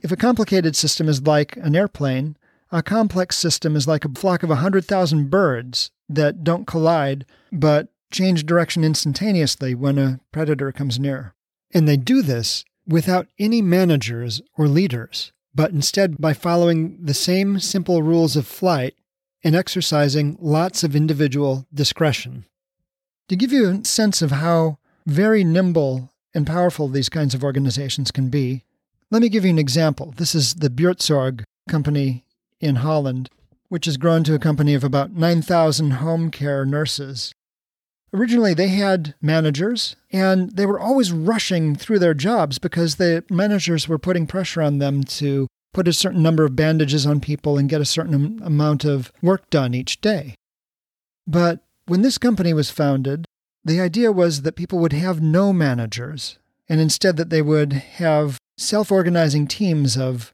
if 0.02 0.11
a 0.11 0.16
complicated 0.16 0.76
system 0.76 1.09
is 1.09 1.26
like 1.26 1.56
an 1.59 1.76
airplane, 1.76 2.37
a 2.73 2.82
complex 2.82 3.37
system 3.37 3.76
is 3.76 3.87
like 3.87 4.04
a 4.04 4.09
flock 4.09 4.42
of 4.42 4.49
100,000 4.49 5.30
birds 5.30 5.90
that 6.09 6.44
don't 6.44 6.66
collide 6.66 7.26
but 7.52 7.88
change 8.11 8.47
direction 8.47 8.85
instantaneously 8.85 9.75
when 9.75 9.99
a 9.99 10.20
predator 10.32 10.73
comes 10.73 10.99
near. 10.99 11.35
And 11.73 11.87
they 11.87 11.97
do 11.97 12.23
this 12.23 12.64
without 12.87 13.28
any 13.38 13.62
managers 13.62 14.42
or 14.56 14.66
leaders, 14.66 15.32
but 15.54 15.71
instead 15.73 16.19
by 16.19 16.33
following 16.33 16.99
the 17.00 17.14
same 17.14 17.59
simple 17.59 18.02
rules 18.02 18.37
of 18.37 18.47
flight 18.47 18.95
and 19.42 19.57
exercising 19.57 20.37
lots 20.40 20.85
of 20.85 20.95
individual 20.95 21.66
discretion. 21.73 22.45
To 23.28 23.37
give 23.37 23.52
you 23.52 23.69
a 23.69 23.85
sense 23.85 24.23
of 24.23 24.33
how 24.33 24.78
very 25.07 25.45
nimble 25.45 26.11
and 26.35 26.47
powerful 26.47 26.88
these 26.88 27.09
kinds 27.09 27.35
of 27.35 27.42
organizations 27.42 28.11
can 28.11 28.28
be, 28.28 28.64
let 29.11 29.23
me 29.23 29.28
give 29.28 29.45
you 29.45 29.50
an 29.50 29.59
example. 29.59 30.14
This 30.16 30.35
is 30.35 30.57
the 30.57 30.71
Buurtzorg 30.71 31.45
company 31.69 32.25
in 32.61 32.76
Holland, 32.76 33.30
which 33.69 33.87
has 33.87 33.97
grown 33.97 34.25
to 34.25 34.35
a 34.35 34.38
company 34.38 34.75
of 34.75 34.85
about 34.85 35.12
9,000 35.12 35.92
home 35.92 36.30
care 36.30 36.64
nurses. 36.64 37.35
Originally, 38.12 38.55
they 38.55 38.69
had 38.69 39.14
managers, 39.23 39.95
and 40.12 40.50
they 40.57 40.67
were 40.67 40.81
always 40.81 41.12
rushing 41.12 41.76
through 41.76 42.00
their 42.00 42.14
jobs 42.14 42.59
because 42.59 42.97
the 42.97 43.25
managers 43.31 43.87
were 43.88 43.99
putting 43.99 44.26
pressure 44.26 44.62
on 44.62 44.79
them 44.79 45.05
to 45.05 45.47
put 45.73 45.87
a 45.87 45.93
certain 45.93 46.23
number 46.23 46.45
of 46.45 46.57
bandages 46.57 47.07
on 47.07 47.21
people 47.21 47.57
and 47.57 47.69
get 47.69 47.81
a 47.81 47.85
certain 47.85 48.40
amount 48.43 48.85
of 48.85 49.12
work 49.23 49.49
done 49.50 49.75
each 49.75 50.00
day. 50.00 50.35
But 51.26 51.61
when 51.87 52.02
this 52.02 52.19
company 52.19 52.52
was 52.52 52.71
founded, 52.71 53.26
the 53.64 53.81
idea 53.81 54.11
was 54.11 54.43
that 54.43 54.57
people 54.57 54.79
would 54.81 54.93
have 54.93 55.21
no 55.21 55.52
managers, 55.52 56.38
and 56.69 56.81
instead 56.81 57.17
that 57.17 57.31
they 57.31 57.43
would 57.43 57.73
have 57.73 58.38
self 58.57 58.90
organizing 58.90 59.47
teams 59.47 59.97
of 59.97 60.33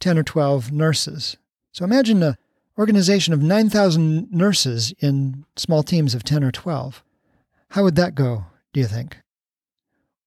10 0.00 0.18
or 0.18 0.22
12 0.22 0.72
nurses. 0.72 1.36
So 1.72 1.84
imagine 1.84 2.22
an 2.22 2.36
organization 2.78 3.32
of 3.32 3.42
9,000 3.42 4.30
nurses 4.30 4.92
in 4.98 5.44
small 5.56 5.82
teams 5.82 6.14
of 6.14 6.24
10 6.24 6.44
or 6.44 6.50
12. 6.50 7.03
How 7.70 7.82
would 7.82 7.96
that 7.96 8.14
go, 8.14 8.46
do 8.72 8.80
you 8.80 8.86
think? 8.86 9.18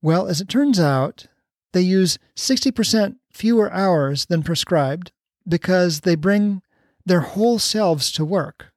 Well, 0.02 0.28
as 0.28 0.42
it 0.42 0.50
turns 0.50 0.80
out, 0.80 1.28
they 1.74 1.82
use 1.82 2.20
60% 2.36 3.16
fewer 3.32 3.72
hours 3.72 4.26
than 4.26 4.44
prescribed 4.44 5.12
because 5.48 6.02
they 6.02 6.16
bring 6.16 6.62
their 7.06 7.22
whole 7.22 7.60
selves 7.60 8.12
to 8.14 8.26
work. 8.26 8.72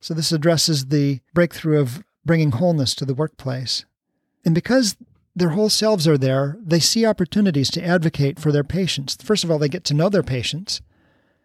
So, 0.00 0.14
this 0.14 0.32
addresses 0.32 0.86
the 0.86 1.20
breakthrough 1.34 1.80
of 1.80 2.02
bringing 2.24 2.52
wholeness 2.52 2.94
to 2.96 3.04
the 3.04 3.14
workplace. 3.14 3.84
And 4.44 4.54
because 4.54 4.96
their 5.34 5.50
whole 5.50 5.70
selves 5.70 6.06
are 6.06 6.18
there. 6.18 6.56
They 6.62 6.80
see 6.80 7.06
opportunities 7.06 7.70
to 7.72 7.84
advocate 7.84 8.38
for 8.38 8.52
their 8.52 8.64
patients. 8.64 9.16
First 9.22 9.44
of 9.44 9.50
all, 9.50 9.58
they 9.58 9.68
get 9.68 9.84
to 9.84 9.94
know 9.94 10.08
their 10.08 10.22
patients, 10.22 10.82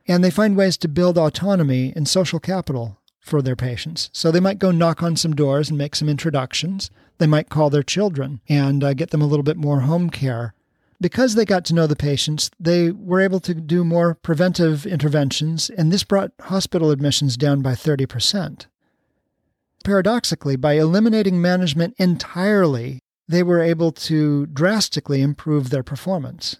and 0.07 0.23
they 0.23 0.31
find 0.31 0.57
ways 0.57 0.77
to 0.77 0.87
build 0.87 1.17
autonomy 1.17 1.93
and 1.95 2.07
social 2.07 2.39
capital 2.39 2.99
for 3.27 3.41
their 3.41 3.55
patients. 3.55 4.09
So 4.13 4.31
they 4.31 4.39
might 4.39 4.59
go 4.59 4.71
knock 4.71 5.03
on 5.03 5.15
some 5.15 5.35
doors 5.35 5.69
and 5.69 5.77
make 5.77 5.95
some 5.95 6.09
introductions. 6.09 6.89
They 7.17 7.27
might 7.27 7.49
call 7.49 7.69
their 7.69 7.83
children 7.83 8.41
and 8.47 8.83
uh, 8.83 8.93
get 8.93 9.11
them 9.11 9.21
a 9.21 9.27
little 9.27 9.43
bit 9.43 9.57
more 9.57 9.81
home 9.81 10.09
care. 10.09 10.53
Because 10.99 11.35
they 11.35 11.45
got 11.45 11.63
to 11.65 11.75
know 11.75 11.85
the 11.85 11.95
patients, 11.95 12.49
they 12.59 12.89
were 12.89 13.19
able 13.19 13.39
to 13.41 13.53
do 13.53 13.83
more 13.83 14.15
preventive 14.15 14.87
interventions, 14.87 15.69
and 15.69 15.91
this 15.91 16.03
brought 16.03 16.31
hospital 16.41 16.89
admissions 16.89 17.37
down 17.37 17.61
by 17.61 17.73
30%. 17.73 18.65
Paradoxically, 19.83 20.55
by 20.55 20.73
eliminating 20.73 21.39
management 21.39 21.93
entirely 21.99 22.99
they 23.27 23.43
were 23.43 23.61
able 23.61 23.91
to 23.91 24.47
drastically 24.47 25.21
improve 25.21 25.69
their 25.69 25.83
performance. 25.83 26.55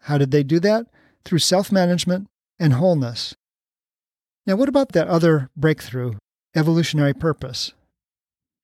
How 0.00 0.18
did 0.18 0.30
they 0.30 0.42
do 0.42 0.60
that? 0.60 0.86
Through 1.24 1.38
self 1.38 1.70
management, 1.70 2.28
and 2.60 2.74
wholeness. 2.74 3.34
Now, 4.50 4.56
what 4.56 4.68
about 4.68 4.90
that 4.94 5.06
other 5.06 5.48
breakthrough, 5.56 6.14
evolutionary 6.56 7.14
purpose? 7.14 7.72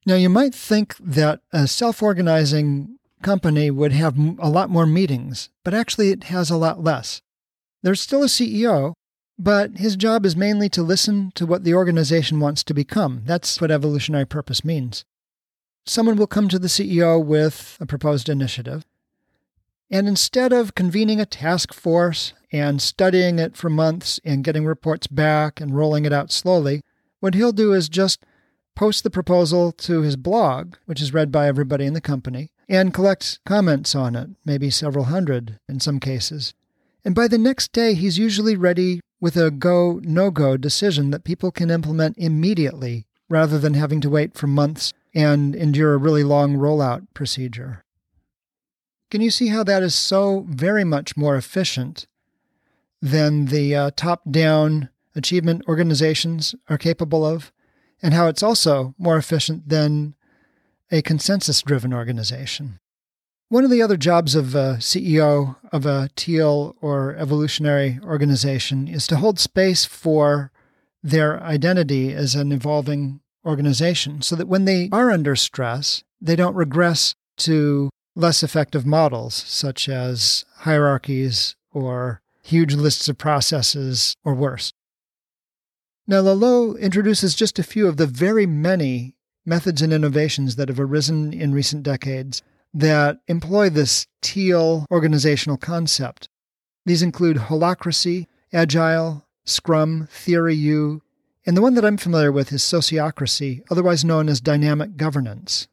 Now, 0.04 0.16
you 0.16 0.28
might 0.28 0.52
think 0.52 0.96
that 0.98 1.42
a 1.52 1.68
self 1.68 2.02
organizing 2.02 2.98
company 3.22 3.70
would 3.70 3.92
have 3.92 4.18
a 4.40 4.48
lot 4.48 4.68
more 4.68 4.84
meetings, 4.84 5.48
but 5.62 5.74
actually 5.74 6.10
it 6.10 6.24
has 6.24 6.50
a 6.50 6.56
lot 6.56 6.82
less. 6.82 7.22
There's 7.84 8.00
still 8.00 8.24
a 8.24 8.26
CEO, 8.26 8.94
but 9.38 9.76
his 9.76 9.94
job 9.94 10.26
is 10.26 10.34
mainly 10.34 10.68
to 10.70 10.82
listen 10.82 11.30
to 11.36 11.46
what 11.46 11.62
the 11.62 11.74
organization 11.74 12.40
wants 12.40 12.64
to 12.64 12.74
become. 12.74 13.22
That's 13.24 13.60
what 13.60 13.70
evolutionary 13.70 14.26
purpose 14.26 14.64
means. 14.64 15.04
Someone 15.86 16.16
will 16.16 16.26
come 16.26 16.48
to 16.48 16.58
the 16.58 16.66
CEO 16.66 17.24
with 17.24 17.78
a 17.78 17.86
proposed 17.86 18.28
initiative, 18.28 18.84
and 19.88 20.08
instead 20.08 20.52
of 20.52 20.74
convening 20.74 21.20
a 21.20 21.26
task 21.26 21.72
force 21.72 22.32
and 22.52 22.80
studying 22.80 23.38
it 23.38 23.56
for 23.56 23.70
months 23.70 24.20
and 24.24 24.44
getting 24.44 24.64
reports 24.64 25.06
back 25.06 25.60
and 25.60 25.76
rolling 25.76 26.04
it 26.04 26.12
out 26.12 26.30
slowly, 26.30 26.82
what 27.20 27.34
he'll 27.34 27.52
do 27.52 27.72
is 27.72 27.88
just 27.88 28.24
post 28.74 29.02
the 29.02 29.10
proposal 29.10 29.72
to 29.72 30.02
his 30.02 30.16
blog, 30.16 30.76
which 30.84 31.00
is 31.00 31.14
read 31.14 31.32
by 31.32 31.48
everybody 31.48 31.84
in 31.84 31.94
the 31.94 32.00
company, 32.00 32.50
and 32.68 32.94
collect 32.94 33.40
comments 33.44 33.94
on 33.94 34.14
it, 34.14 34.30
maybe 34.44 34.70
several 34.70 35.06
hundred 35.06 35.58
in 35.68 35.80
some 35.80 35.98
cases. 35.98 36.54
And 37.04 37.14
by 37.14 37.28
the 37.28 37.38
next 37.38 37.72
day, 37.72 37.94
he's 37.94 38.18
usually 38.18 38.56
ready 38.56 39.00
with 39.20 39.36
a 39.36 39.50
go 39.50 40.00
no 40.02 40.30
go 40.30 40.56
decision 40.56 41.10
that 41.10 41.24
people 41.24 41.50
can 41.50 41.70
implement 41.70 42.18
immediately 42.18 43.06
rather 43.28 43.58
than 43.58 43.74
having 43.74 44.00
to 44.00 44.10
wait 44.10 44.36
for 44.36 44.46
months 44.46 44.92
and 45.14 45.54
endure 45.54 45.94
a 45.94 45.98
really 45.98 46.22
long 46.22 46.56
rollout 46.56 47.06
procedure. 47.14 47.82
Can 49.10 49.20
you 49.20 49.30
see 49.30 49.48
how 49.48 49.62
that 49.64 49.82
is 49.82 49.94
so 49.94 50.44
very 50.48 50.84
much 50.84 51.16
more 51.16 51.36
efficient 51.36 52.06
than 53.00 53.46
the 53.46 53.74
uh, 53.74 53.90
top 53.96 54.22
down 54.30 54.88
achievement 55.14 55.62
organizations 55.68 56.54
are 56.68 56.78
capable 56.78 57.24
of? 57.24 57.52
And 58.02 58.12
how 58.12 58.28
it's 58.28 58.42
also 58.42 58.94
more 58.98 59.16
efficient 59.16 59.68
than 59.68 60.14
a 60.90 61.02
consensus 61.02 61.62
driven 61.62 61.92
organization? 61.92 62.78
One 63.48 63.64
of 63.64 63.70
the 63.70 63.82
other 63.82 63.96
jobs 63.96 64.34
of 64.34 64.54
a 64.54 64.78
CEO 64.80 65.56
of 65.72 65.86
a 65.86 66.10
teal 66.16 66.74
or 66.80 67.14
evolutionary 67.14 68.00
organization 68.02 68.88
is 68.88 69.06
to 69.06 69.16
hold 69.16 69.38
space 69.38 69.84
for 69.84 70.50
their 71.02 71.40
identity 71.42 72.12
as 72.12 72.34
an 72.34 72.50
evolving 72.50 73.20
organization 73.44 74.20
so 74.20 74.34
that 74.34 74.48
when 74.48 74.64
they 74.64 74.88
are 74.90 75.12
under 75.12 75.36
stress, 75.36 76.02
they 76.20 76.34
don't 76.34 76.56
regress 76.56 77.14
to 77.36 77.88
less 78.16 78.42
effective 78.42 78.84
models 78.84 79.34
such 79.34 79.88
as 79.88 80.44
hierarchies 80.60 81.54
or 81.72 82.20
huge 82.46 82.74
lists 82.74 83.08
of 83.08 83.18
processes 83.18 84.16
or 84.24 84.34
worse. 84.34 84.72
Now, 86.06 86.22
Laloux 86.22 86.78
introduces 86.78 87.34
just 87.34 87.58
a 87.58 87.64
few 87.64 87.88
of 87.88 87.96
the 87.96 88.06
very 88.06 88.46
many 88.46 89.16
methods 89.44 89.82
and 89.82 89.92
innovations 89.92 90.56
that 90.56 90.68
have 90.68 90.78
arisen 90.78 91.32
in 91.32 91.52
recent 91.52 91.82
decades 91.82 92.42
that 92.72 93.18
employ 93.26 93.68
this 93.68 94.06
teal 94.22 94.86
organizational 94.90 95.56
concept. 95.56 96.28
These 96.84 97.02
include 97.02 97.36
holacracy, 97.36 98.26
agile, 98.52 99.26
scrum, 99.44 100.08
theory 100.10 100.54
U, 100.54 101.02
and 101.44 101.56
the 101.56 101.62
one 101.62 101.74
that 101.74 101.84
I'm 101.84 101.96
familiar 101.96 102.30
with 102.30 102.52
is 102.52 102.62
sociocracy, 102.62 103.62
otherwise 103.70 104.04
known 104.04 104.28
as 104.28 104.40
dynamic 104.40 104.96
governance. 104.96 105.68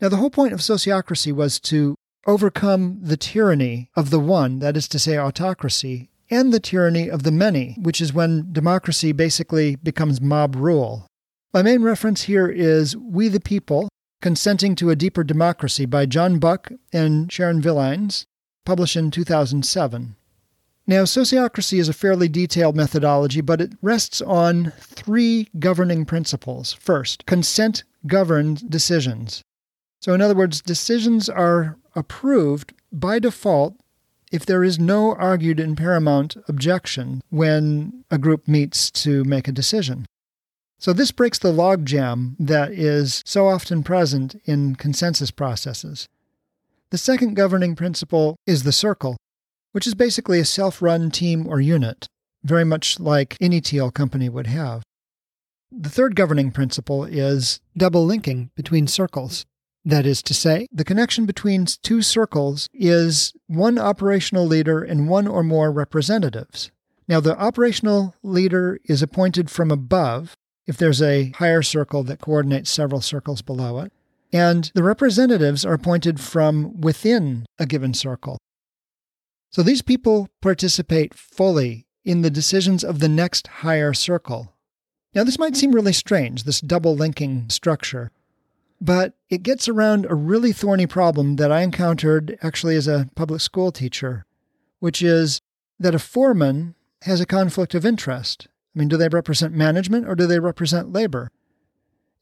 Now, 0.00 0.08
the 0.08 0.16
whole 0.16 0.30
point 0.30 0.52
of 0.52 0.60
sociocracy 0.60 1.32
was 1.32 1.58
to 1.60 1.96
overcome 2.26 2.98
the 3.00 3.16
tyranny 3.16 3.90
of 3.96 4.10
the 4.10 4.20
one, 4.20 4.58
that 4.58 4.76
is 4.76 4.88
to 4.88 4.98
say, 4.98 5.16
autocracy, 5.16 6.10
and 6.30 6.52
the 6.52 6.60
tyranny 6.60 7.08
of 7.08 7.22
the 7.22 7.30
many, 7.30 7.76
which 7.80 8.00
is 8.00 8.12
when 8.12 8.52
democracy 8.52 9.12
basically 9.12 9.76
becomes 9.76 10.20
mob 10.20 10.56
rule. 10.56 11.06
My 11.54 11.62
main 11.62 11.82
reference 11.82 12.22
here 12.22 12.48
is 12.48 12.96
We 12.96 13.28
the 13.28 13.40
People 13.40 13.88
Consenting 14.22 14.74
to 14.76 14.90
a 14.90 14.96
Deeper 14.96 15.22
Democracy 15.22 15.86
by 15.86 16.06
John 16.06 16.38
Buck 16.38 16.72
and 16.92 17.30
Sharon 17.30 17.60
Villines, 17.60 18.24
published 18.64 18.96
in 18.96 19.10
2007. 19.10 20.16
Now, 20.86 21.02
sociocracy 21.02 21.78
is 21.78 21.88
a 21.88 21.92
fairly 21.92 22.28
detailed 22.28 22.76
methodology, 22.76 23.40
but 23.40 23.60
it 23.60 23.72
rests 23.82 24.22
on 24.22 24.72
three 24.78 25.48
governing 25.58 26.04
principles. 26.06 26.72
First, 26.72 27.26
consent 27.26 27.84
governed 28.06 28.70
decisions. 28.70 29.42
So, 30.00 30.14
in 30.14 30.20
other 30.20 30.34
words, 30.34 30.62
decisions 30.62 31.28
are 31.28 31.76
approved 31.96 32.72
by 32.92 33.18
default 33.18 33.74
if 34.30 34.44
there 34.44 34.62
is 34.62 34.78
no 34.78 35.14
argued 35.14 35.58
and 35.58 35.76
paramount 35.76 36.36
objection 36.48 37.22
when 37.30 38.04
a 38.10 38.18
group 38.18 38.46
meets 38.46 38.90
to 38.90 39.24
make 39.24 39.48
a 39.48 39.52
decision. 39.52 40.06
So, 40.78 40.92
this 40.92 41.10
breaks 41.10 41.38
the 41.38 41.52
logjam 41.52 42.36
that 42.38 42.70
is 42.70 43.22
so 43.24 43.48
often 43.48 43.82
present 43.82 44.40
in 44.44 44.76
consensus 44.76 45.30
processes. 45.30 46.06
The 46.90 46.98
second 46.98 47.34
governing 47.34 47.74
principle 47.74 48.36
is 48.46 48.62
the 48.62 48.72
circle, 48.72 49.16
which 49.72 49.86
is 49.86 49.94
basically 49.94 50.38
a 50.38 50.44
self 50.44 50.82
run 50.82 51.10
team 51.10 51.46
or 51.48 51.60
unit, 51.60 52.06
very 52.44 52.64
much 52.64 53.00
like 53.00 53.36
any 53.40 53.60
teal 53.60 53.90
company 53.90 54.28
would 54.28 54.46
have. 54.46 54.82
The 55.72 55.88
third 55.88 56.14
governing 56.14 56.52
principle 56.52 57.04
is 57.04 57.60
double 57.76 58.04
linking 58.04 58.50
between 58.54 58.86
circles. 58.86 59.46
That 59.86 60.04
is 60.04 60.20
to 60.24 60.34
say, 60.34 60.66
the 60.72 60.82
connection 60.82 61.26
between 61.26 61.64
two 61.64 62.02
circles 62.02 62.68
is 62.74 63.32
one 63.46 63.78
operational 63.78 64.44
leader 64.44 64.82
and 64.82 65.08
one 65.08 65.28
or 65.28 65.44
more 65.44 65.70
representatives. 65.70 66.72
Now, 67.06 67.20
the 67.20 67.38
operational 67.38 68.16
leader 68.24 68.80
is 68.86 69.00
appointed 69.00 69.48
from 69.48 69.70
above 69.70 70.36
if 70.66 70.76
there's 70.76 71.00
a 71.00 71.30
higher 71.36 71.62
circle 71.62 72.02
that 72.02 72.20
coordinates 72.20 72.68
several 72.68 73.00
circles 73.00 73.42
below 73.42 73.78
it. 73.78 73.92
And 74.32 74.72
the 74.74 74.82
representatives 74.82 75.64
are 75.64 75.74
appointed 75.74 76.18
from 76.18 76.80
within 76.80 77.46
a 77.56 77.64
given 77.64 77.94
circle. 77.94 78.38
So 79.50 79.62
these 79.62 79.82
people 79.82 80.28
participate 80.42 81.14
fully 81.14 81.86
in 82.04 82.22
the 82.22 82.30
decisions 82.30 82.82
of 82.82 82.98
the 82.98 83.08
next 83.08 83.46
higher 83.46 83.94
circle. 83.94 84.52
Now, 85.14 85.22
this 85.22 85.38
might 85.38 85.56
seem 85.56 85.70
really 85.70 85.92
strange, 85.92 86.42
this 86.42 86.60
double 86.60 86.96
linking 86.96 87.48
structure, 87.50 88.10
but 88.80 89.14
it 89.30 89.42
gets 89.42 89.68
around 89.68 90.06
a 90.06 90.14
really 90.14 90.52
thorny 90.52 90.86
problem 90.86 91.36
that 91.36 91.50
I 91.50 91.62
encountered 91.62 92.38
actually 92.42 92.76
as 92.76 92.86
a 92.86 93.08
public 93.14 93.40
school 93.40 93.72
teacher, 93.72 94.26
which 94.80 95.02
is 95.02 95.40
that 95.78 95.94
a 95.94 95.98
foreman 95.98 96.74
has 97.02 97.20
a 97.20 97.26
conflict 97.26 97.74
of 97.74 97.86
interest. 97.86 98.48
I 98.74 98.78
mean, 98.78 98.88
do 98.88 98.96
they 98.96 99.08
represent 99.08 99.54
management 99.54 100.06
or 100.06 100.14
do 100.14 100.26
they 100.26 100.38
represent 100.38 100.92
labor? 100.92 101.30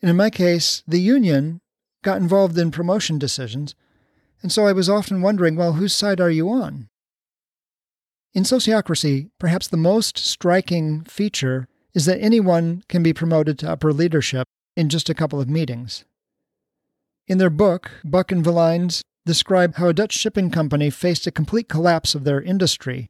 And 0.01 0.11
in 0.11 0.17
my 0.17 0.31
case, 0.31 0.83
the 0.87 1.01
union 1.01 1.61
got 2.03 2.21
involved 2.21 2.59
in 2.59 2.71
promotion 2.71 3.19
decisions, 3.19 3.75
and 4.43 4.53
so 4.53 4.67
I 4.67 4.73
was 4.73 4.91
often 4.91 5.23
wondering, 5.23 5.57
well, 5.57 5.73
whose 5.73 5.95
side 5.95 6.21
are 6.21 6.31
you 6.31 6.51
on? 6.51 6.89
In 8.35 8.43
sociocracy, 8.43 9.31
perhaps 9.39 9.69
the 9.69 9.77
most 9.79 10.19
striking 10.19 11.05
feature 11.05 11.67
is 11.95 12.05
that 12.05 12.21
anyone 12.21 12.83
can 12.89 13.03
be 13.03 13.13
promoted 13.13 13.59
to 13.61 13.71
upper 13.71 13.93
leadership 13.93 14.47
in 14.77 14.89
just 14.89 15.09
a 15.09 15.15
couple 15.15 15.41
of 15.41 15.49
meetings. 15.49 16.05
In 17.27 17.39
their 17.39 17.51
book, 17.51 17.91
Buck 18.05 18.31
and 18.31 18.45
Villines 18.45 19.03
describe 19.25 19.77
how 19.77 19.89
a 19.89 19.95
Dutch 19.95 20.13
shipping 20.13 20.51
company 20.51 20.91
faced 20.91 21.27
a 21.27 21.31
complete 21.31 21.69
collapse 21.69 22.15
of 22.15 22.25
their 22.25 22.43
industry 22.43 23.09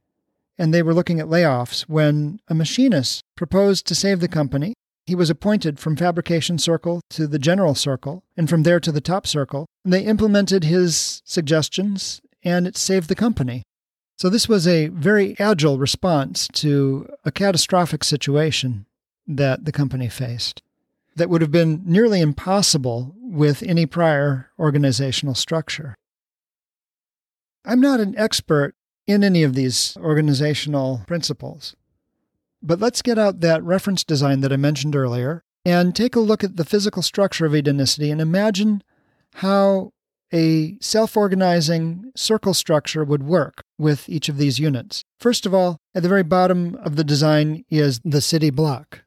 and 0.58 0.72
they 0.72 0.82
were 0.82 0.94
looking 0.94 1.20
at 1.20 1.26
layoffs 1.26 1.82
when 1.82 2.40
a 2.48 2.54
machinist 2.54 3.22
proposed 3.36 3.86
to 3.86 3.94
save 3.94 4.20
the 4.20 4.28
company. 4.28 4.74
He 5.06 5.14
was 5.14 5.30
appointed 5.30 5.78
from 5.78 5.96
fabrication 5.96 6.58
circle 6.58 7.00
to 7.10 7.26
the 7.26 7.38
general 7.38 7.74
circle, 7.74 8.24
and 8.36 8.48
from 8.48 8.62
there 8.62 8.80
to 8.80 8.92
the 8.92 9.00
top 9.00 9.26
circle. 9.26 9.66
and 9.84 9.92
They 9.92 10.02
implemented 10.02 10.64
his 10.64 11.20
suggestions, 11.24 12.20
and 12.42 12.66
it 12.66 12.76
saved 12.76 13.08
the 13.08 13.14
company. 13.14 13.62
So, 14.16 14.28
this 14.30 14.48
was 14.48 14.66
a 14.66 14.88
very 14.88 15.38
agile 15.38 15.78
response 15.78 16.48
to 16.54 17.08
a 17.24 17.32
catastrophic 17.32 18.04
situation 18.04 18.86
that 19.26 19.64
the 19.64 19.72
company 19.72 20.08
faced 20.08 20.62
that 21.16 21.30
would 21.30 21.40
have 21.40 21.50
been 21.50 21.82
nearly 21.84 22.20
impossible 22.20 23.14
with 23.20 23.62
any 23.62 23.86
prior 23.86 24.50
organizational 24.58 25.34
structure. 25.34 25.94
I'm 27.64 27.80
not 27.80 28.00
an 28.00 28.14
expert 28.18 28.74
in 29.06 29.24
any 29.24 29.42
of 29.42 29.54
these 29.54 29.96
organizational 29.98 31.02
principles. 31.06 31.74
But 32.62 32.80
let's 32.80 33.02
get 33.02 33.18
out 33.18 33.40
that 33.40 33.62
reference 33.62 34.04
design 34.04 34.40
that 34.40 34.52
I 34.52 34.56
mentioned 34.56 34.96
earlier 34.96 35.44
and 35.64 35.94
take 35.94 36.16
a 36.16 36.20
look 36.20 36.42
at 36.42 36.56
the 36.56 36.64
physical 36.64 37.02
structure 37.02 37.46
of 37.46 37.52
Edenicity 37.52 38.10
and 38.10 38.20
imagine 38.20 38.82
how 39.34 39.92
a 40.32 40.76
self 40.80 41.16
organizing 41.16 42.10
circle 42.16 42.54
structure 42.54 43.04
would 43.04 43.22
work 43.22 43.62
with 43.78 44.08
each 44.08 44.28
of 44.28 44.36
these 44.36 44.58
units. 44.58 45.04
First 45.20 45.46
of 45.46 45.54
all, 45.54 45.78
at 45.94 46.02
the 46.02 46.08
very 46.08 46.22
bottom 46.22 46.74
of 46.76 46.96
the 46.96 47.04
design 47.04 47.64
is 47.70 48.00
the 48.04 48.20
city 48.20 48.50
block. 48.50 49.03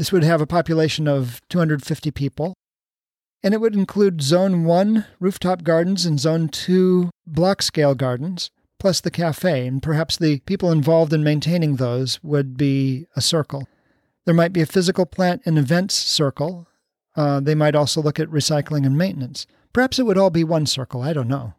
This 0.00 0.12
would 0.12 0.24
have 0.24 0.40
a 0.40 0.46
population 0.46 1.06
of 1.06 1.42
250 1.50 2.10
people, 2.12 2.54
and 3.42 3.52
it 3.52 3.60
would 3.60 3.74
include 3.74 4.22
Zone 4.22 4.64
1 4.64 5.04
rooftop 5.20 5.62
gardens 5.62 6.06
and 6.06 6.18
Zone 6.18 6.48
2 6.48 7.10
block 7.26 7.60
scale 7.60 7.94
gardens, 7.94 8.50
plus 8.78 9.02
the 9.02 9.10
cafe, 9.10 9.66
and 9.66 9.82
perhaps 9.82 10.16
the 10.16 10.40
people 10.46 10.72
involved 10.72 11.12
in 11.12 11.22
maintaining 11.22 11.76
those 11.76 12.18
would 12.22 12.56
be 12.56 13.08
a 13.14 13.20
circle. 13.20 13.68
There 14.24 14.34
might 14.34 14.54
be 14.54 14.62
a 14.62 14.66
physical 14.66 15.04
plant 15.04 15.42
and 15.44 15.58
events 15.58 15.96
circle. 15.96 16.66
Uh, 17.14 17.40
they 17.40 17.54
might 17.54 17.74
also 17.74 18.00
look 18.00 18.18
at 18.18 18.28
recycling 18.28 18.86
and 18.86 18.96
maintenance. 18.96 19.46
Perhaps 19.74 19.98
it 19.98 20.06
would 20.06 20.16
all 20.16 20.30
be 20.30 20.44
one 20.44 20.64
circle, 20.64 21.02
I 21.02 21.12
don't 21.12 21.28
know. 21.28 21.52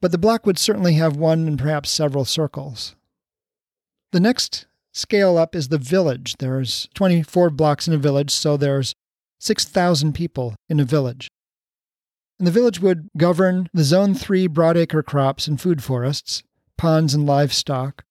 But 0.00 0.12
the 0.12 0.18
block 0.18 0.46
would 0.46 0.56
certainly 0.56 0.92
have 0.92 1.16
one 1.16 1.48
and 1.48 1.58
perhaps 1.58 1.90
several 1.90 2.24
circles. 2.24 2.94
The 4.12 4.20
next 4.20 4.66
scale 4.98 5.38
up 5.38 5.54
is 5.54 5.68
the 5.68 5.78
village. 5.78 6.36
There's 6.38 6.88
24 6.94 7.50
blocks 7.50 7.86
in 7.86 7.94
a 7.94 7.98
village, 7.98 8.30
so 8.30 8.56
there's 8.56 8.94
6,000 9.38 10.12
people 10.12 10.56
in 10.68 10.80
a 10.80 10.84
village. 10.84 11.28
And 12.38 12.46
the 12.46 12.52
village 12.52 12.80
would 12.80 13.08
govern 13.16 13.68
the 13.72 13.84
Zone 13.84 14.14
3 14.14 14.48
broadacre 14.48 15.04
crops 15.04 15.46
and 15.46 15.60
food 15.60 15.82
forests, 15.82 16.42
ponds 16.76 17.14
and 17.14 17.26
livestock, 17.26 18.04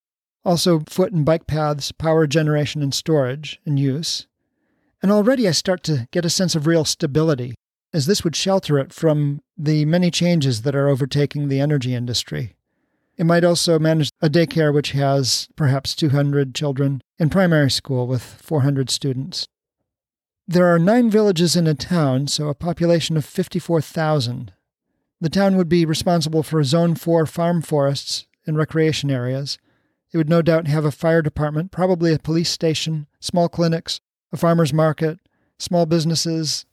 also 0.44 0.84
foot 0.88 1.12
and 1.12 1.26
bike 1.26 1.48
paths, 1.48 1.92
power 1.92 2.28
generation 2.28 2.82
and 2.82 2.94
storage 2.94 3.60
and 3.66 3.80
use. 3.80 4.28
And 5.02 5.12
already 5.12 5.48
I 5.48 5.52
start 5.52 5.84
to 5.84 6.08
get 6.12 6.26
a 6.26 6.30
sense 6.30 6.56
of 6.56 6.68
real 6.68 6.86
stability, 6.86 7.56
as 7.94 8.06
this 8.06 8.24
would 8.24 8.36
shelter 8.36 8.80
it 8.80 8.92
from 8.92 9.42
the 9.58 9.86
many 9.86 10.12
changes 10.12 10.64
that 10.64 10.76
are 10.76 10.90
overtaking 10.90 11.48
the 11.48 11.60
energy 11.60 11.94
industry. 11.94 12.57
It 13.18 13.26
might 13.26 13.44
also 13.44 13.80
manage 13.80 14.10
a 14.22 14.30
daycare 14.30 14.74
which 14.74 14.92
has 14.92 15.48
perhaps 15.56 15.96
200 15.96 16.54
children 16.54 17.02
in 17.18 17.30
primary 17.30 17.72
school 17.72 18.06
with 18.06 18.22
400 18.22 18.90
students. 18.92 19.48
There 20.48 20.68
are 20.68 20.80
nine 20.80 21.10
villages 21.10 21.56
in 21.56 21.68
a 21.68 21.74
town, 21.74 22.28
so 22.28 22.48
a 22.48 22.54
population 22.54 23.18
of 23.18 23.26
54,000. 23.26 24.54
The 25.20 25.30
town 25.30 25.58
would 25.58 25.68
be 25.68 25.86
responsible 25.86 26.44
for 26.44 26.64
Zone 26.64 26.94
4 26.94 27.26
farm 27.26 27.62
forests 27.64 28.28
and 28.46 28.56
recreation 28.56 29.10
areas. 29.10 29.58
It 30.14 30.18
would 30.18 30.30
no 30.30 30.42
doubt 30.42 30.68
have 30.68 30.86
a 30.86 30.92
fire 30.92 31.22
department, 31.22 31.72
probably 31.72 32.14
a 32.14 32.20
police 32.20 32.52
station, 32.52 33.08
small 33.20 33.50
clinics, 33.50 34.00
a 34.32 34.38
farmer's 34.38 34.72
market, 34.72 35.20
small 35.58 35.86
businesses, 35.86 36.66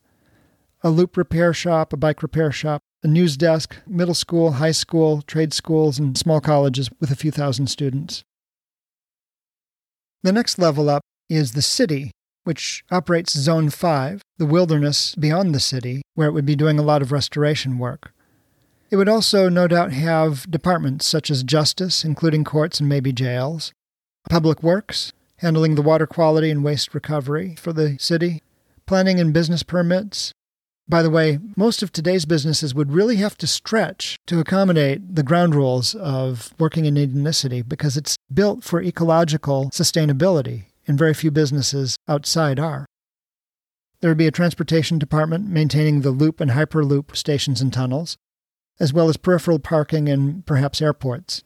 a 0.83 0.91
loop 0.91 1.17
repair 1.17 1.55
shop, 1.55 1.93
a 1.93 1.97
bike 1.97 2.23
repair 2.23 2.53
shop, 2.53 2.83
a 3.05 3.07
news 3.07 3.37
desk, 3.37 3.77
middle 3.87 4.15
school, 4.15 4.53
high 4.53 4.73
school, 4.73 5.21
trade 5.23 5.53
schools, 5.53 5.99
and 5.99 6.17
small 6.17 6.41
colleges 6.41 6.89
with 6.99 7.11
a 7.11 7.17
few 7.17 7.31
thousand 7.31 7.67
students. 7.67 8.25
The 10.23 10.33
next 10.33 10.59
level 10.59 10.89
up 10.89 11.03
is 11.29 11.53
the 11.53 11.63
city, 11.63 12.11
which 12.45 12.83
operates 12.91 13.39
Zone 13.39 13.69
5, 13.69 14.23
the 14.39 14.47
wilderness 14.47 15.15
beyond 15.17 15.55
the 15.55 15.61
city, 15.61 16.01
where 16.15 16.29
it 16.29 16.33
would 16.33 16.47
be 16.47 16.57
doing 16.57 16.79
a 16.79 16.83
lot 16.83 17.03
of 17.03 17.13
restoration 17.13 17.79
work. 17.79 18.13
It 18.91 18.97
would 18.97 19.09
also 19.09 19.51
no 19.51 19.69
doubt 19.69 19.93
have 19.93 20.51
departments 20.51 21.07
such 21.07 21.31
as 21.31 21.43
justice, 21.43 22.05
including 22.05 22.43
courts 22.43 22.81
and 22.81 22.89
maybe 22.89 23.13
jails, 23.13 23.73
public 24.31 24.63
works, 24.63 25.13
handling 25.39 25.75
the 25.75 25.83
water 25.83 26.07
quality 26.07 26.51
and 26.51 26.65
waste 26.65 26.95
recovery 26.95 27.55
for 27.59 27.75
the 27.75 27.99
city, 27.99 28.41
planning 28.87 29.21
and 29.21 29.35
business 29.35 29.63
permits, 29.63 30.33
by 30.89 31.03
the 31.03 31.11
way, 31.11 31.39
most 31.57 31.83
of 31.83 31.93
today's 31.93 32.27
businesses 32.27 32.75
would 32.75 32.93
really 32.93 33.17
have 33.17 33.39
to 33.39 33.47
stretch 33.47 34.19
to 34.27 34.39
accommodate 34.39 35.15
the 35.15 35.23
ground 35.23 35.55
rules 35.55 35.95
of 35.95 36.53
working 36.59 36.85
in 36.85 36.97
Edenicity 36.97 37.67
because 37.67 37.97
it's 37.97 38.17
built 38.33 38.63
for 38.63 38.83
ecological 38.83 39.71
sustainability, 39.71 40.65
and 40.87 40.99
very 40.99 41.15
few 41.15 41.31
businesses 41.31 41.97
outside 42.07 42.61
are. 42.61 42.85
There 44.01 44.11
would 44.11 44.19
be 44.19 44.27
a 44.27 44.33
transportation 44.33 44.99
department 44.99 45.49
maintaining 45.49 46.03
the 46.03 46.11
loop 46.11 46.41
and 46.41 46.51
hyperloop 46.51 47.17
stations 47.17 47.63
and 47.63 47.73
tunnels, 47.73 48.19
as 48.79 48.93
well 48.93 49.09
as 49.09 49.17
peripheral 49.17 49.59
parking 49.59 50.09
and 50.11 50.45
perhaps 50.45 50.83
airports. 50.83 51.43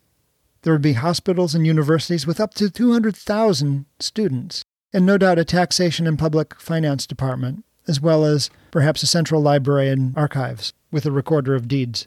There 0.63 0.73
would 0.73 0.83
be 0.83 0.95
hospitals 0.95 1.55
and 1.55 1.65
universities 1.65 2.27
with 2.27 2.41
up 2.41 2.55
to 2.55 2.69
200,000 2.69 3.87
students, 4.01 4.63
and 4.93 5.07
no 5.07 5.17
doubt 5.17 5.39
a 5.39 5.45
taxation 5.45 6.09
and 6.09 6.19
public 6.19 6.61
finance 6.61 7.07
department 7.07 7.65
as 7.89 8.01
well 8.01 8.25
as 8.25 8.51
perhaps 8.71 9.03
a 9.03 9.07
central 9.07 9.41
library 9.41 9.89
and 9.89 10.17
archives 10.17 10.73
with 10.91 11.07
a 11.07 11.11
recorder 11.11 11.55
of 11.55 11.69
deeds. 11.69 12.07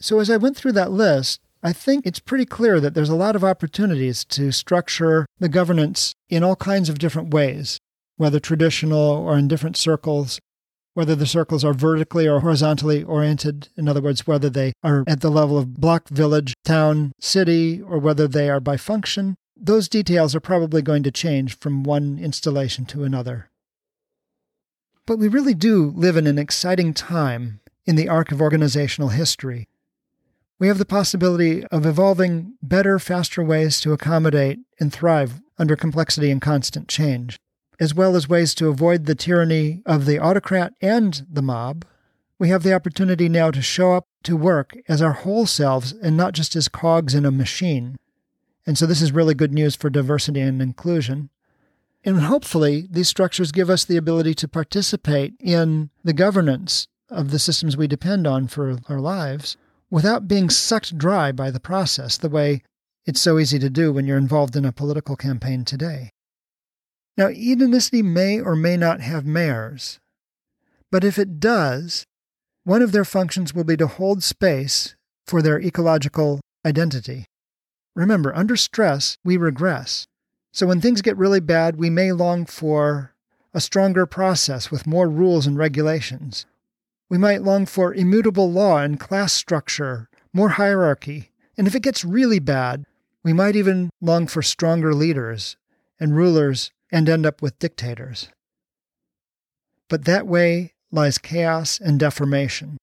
So, 0.00 0.18
as 0.18 0.30
I 0.30 0.36
went 0.36 0.56
through 0.56 0.72
that 0.72 0.92
list, 0.92 1.40
I 1.62 1.72
think 1.72 2.06
it's 2.06 2.20
pretty 2.20 2.44
clear 2.44 2.80
that 2.80 2.94
there's 2.94 3.08
a 3.08 3.16
lot 3.16 3.34
of 3.34 3.42
opportunities 3.42 4.24
to 4.26 4.52
structure 4.52 5.26
the 5.38 5.48
governance 5.48 6.12
in 6.28 6.44
all 6.44 6.56
kinds 6.56 6.88
of 6.88 6.98
different 6.98 7.32
ways, 7.32 7.78
whether 8.16 8.38
traditional 8.38 9.00
or 9.00 9.38
in 9.38 9.48
different 9.48 9.76
circles, 9.76 10.38
whether 10.94 11.14
the 11.14 11.26
circles 11.26 11.64
are 11.64 11.72
vertically 11.72 12.28
or 12.28 12.40
horizontally 12.40 13.02
oriented, 13.02 13.68
in 13.76 13.88
other 13.88 14.00
words, 14.00 14.26
whether 14.26 14.48
they 14.50 14.72
are 14.82 15.02
at 15.06 15.22
the 15.22 15.30
level 15.30 15.58
of 15.58 15.74
block, 15.74 16.08
village, 16.08 16.54
town, 16.64 17.12
city, 17.20 17.82
or 17.82 17.98
whether 17.98 18.28
they 18.28 18.48
are 18.48 18.60
by 18.60 18.76
function. 18.76 19.34
Those 19.56 19.88
details 19.88 20.34
are 20.34 20.40
probably 20.40 20.82
going 20.82 21.02
to 21.02 21.10
change 21.10 21.58
from 21.58 21.82
one 21.82 22.18
installation 22.18 22.84
to 22.86 23.04
another. 23.04 23.48
But 25.06 25.18
we 25.20 25.28
really 25.28 25.54
do 25.54 25.92
live 25.94 26.16
in 26.16 26.26
an 26.26 26.38
exciting 26.38 26.92
time 26.92 27.60
in 27.86 27.94
the 27.94 28.08
arc 28.08 28.32
of 28.32 28.42
organizational 28.42 29.10
history. 29.10 29.68
We 30.58 30.66
have 30.66 30.78
the 30.78 30.84
possibility 30.84 31.64
of 31.66 31.86
evolving 31.86 32.54
better, 32.60 32.98
faster 32.98 33.42
ways 33.42 33.78
to 33.80 33.92
accommodate 33.92 34.58
and 34.80 34.92
thrive 34.92 35.40
under 35.58 35.76
complexity 35.76 36.30
and 36.30 36.42
constant 36.42 36.88
change, 36.88 37.38
as 37.78 37.94
well 37.94 38.16
as 38.16 38.28
ways 38.28 38.52
to 38.56 38.68
avoid 38.68 39.06
the 39.06 39.14
tyranny 39.14 39.82
of 39.86 40.06
the 40.06 40.18
autocrat 40.18 40.72
and 40.80 41.24
the 41.30 41.42
mob. 41.42 41.84
We 42.38 42.48
have 42.48 42.64
the 42.64 42.74
opportunity 42.74 43.28
now 43.28 43.52
to 43.52 43.62
show 43.62 43.92
up 43.92 44.08
to 44.24 44.36
work 44.36 44.76
as 44.88 45.00
our 45.00 45.12
whole 45.12 45.46
selves 45.46 45.92
and 45.92 46.16
not 46.16 46.32
just 46.32 46.56
as 46.56 46.66
cogs 46.68 47.14
in 47.14 47.24
a 47.24 47.30
machine. 47.30 47.96
And 48.66 48.76
so 48.76 48.86
this 48.86 49.00
is 49.00 49.12
really 49.12 49.34
good 49.34 49.52
news 49.52 49.76
for 49.76 49.88
diversity 49.88 50.40
and 50.40 50.60
inclusion. 50.60 51.30
And 52.06 52.20
hopefully, 52.20 52.86
these 52.88 53.08
structures 53.08 53.50
give 53.50 53.68
us 53.68 53.84
the 53.84 53.96
ability 53.96 54.34
to 54.34 54.46
participate 54.46 55.34
in 55.40 55.90
the 56.04 56.12
governance 56.12 56.86
of 57.10 57.32
the 57.32 57.40
systems 57.40 57.76
we 57.76 57.88
depend 57.88 58.28
on 58.28 58.46
for 58.46 58.78
our 58.88 59.00
lives 59.00 59.56
without 59.90 60.28
being 60.28 60.48
sucked 60.48 60.96
dry 60.96 61.32
by 61.32 61.50
the 61.50 61.58
process, 61.58 62.16
the 62.16 62.28
way 62.28 62.62
it's 63.06 63.20
so 63.20 63.40
easy 63.40 63.58
to 63.58 63.68
do 63.68 63.92
when 63.92 64.06
you're 64.06 64.18
involved 64.18 64.54
in 64.54 64.64
a 64.64 64.70
political 64.70 65.16
campaign 65.16 65.64
today. 65.64 66.10
Now, 67.16 67.26
Edenicity 67.26 68.04
may 68.04 68.40
or 68.40 68.54
may 68.54 68.76
not 68.76 69.00
have 69.00 69.26
mayors, 69.26 69.98
but 70.92 71.02
if 71.02 71.18
it 71.18 71.40
does, 71.40 72.04
one 72.62 72.82
of 72.82 72.92
their 72.92 73.04
functions 73.04 73.52
will 73.52 73.64
be 73.64 73.76
to 73.78 73.88
hold 73.88 74.22
space 74.22 74.94
for 75.26 75.42
their 75.42 75.60
ecological 75.60 76.40
identity. 76.64 77.24
Remember, 77.96 78.34
under 78.34 78.54
stress, 78.54 79.16
we 79.24 79.36
regress. 79.36 80.06
So 80.56 80.66
when 80.66 80.80
things 80.80 81.02
get 81.02 81.18
really 81.18 81.40
bad, 81.40 81.76
we 81.76 81.90
may 81.90 82.12
long 82.12 82.46
for 82.46 83.12
a 83.52 83.60
stronger 83.60 84.06
process 84.06 84.70
with 84.70 84.86
more 84.86 85.06
rules 85.06 85.46
and 85.46 85.58
regulations. 85.58 86.46
We 87.10 87.18
might 87.18 87.42
long 87.42 87.66
for 87.66 87.92
immutable 87.92 88.50
law 88.50 88.78
and 88.78 88.98
class 88.98 89.34
structure, 89.34 90.08
more 90.32 90.48
hierarchy. 90.48 91.30
And 91.58 91.66
if 91.66 91.74
it 91.74 91.82
gets 91.82 92.06
really 92.06 92.38
bad, 92.38 92.86
we 93.22 93.34
might 93.34 93.54
even 93.54 93.90
long 94.00 94.26
for 94.26 94.40
stronger 94.40 94.94
leaders 94.94 95.58
and 96.00 96.16
rulers 96.16 96.72
and 96.90 97.06
end 97.06 97.26
up 97.26 97.42
with 97.42 97.58
dictators. 97.58 98.30
But 99.90 100.06
that 100.06 100.26
way 100.26 100.72
lies 100.90 101.18
chaos 101.18 101.78
and 101.78 102.00
deformation. 102.00 102.78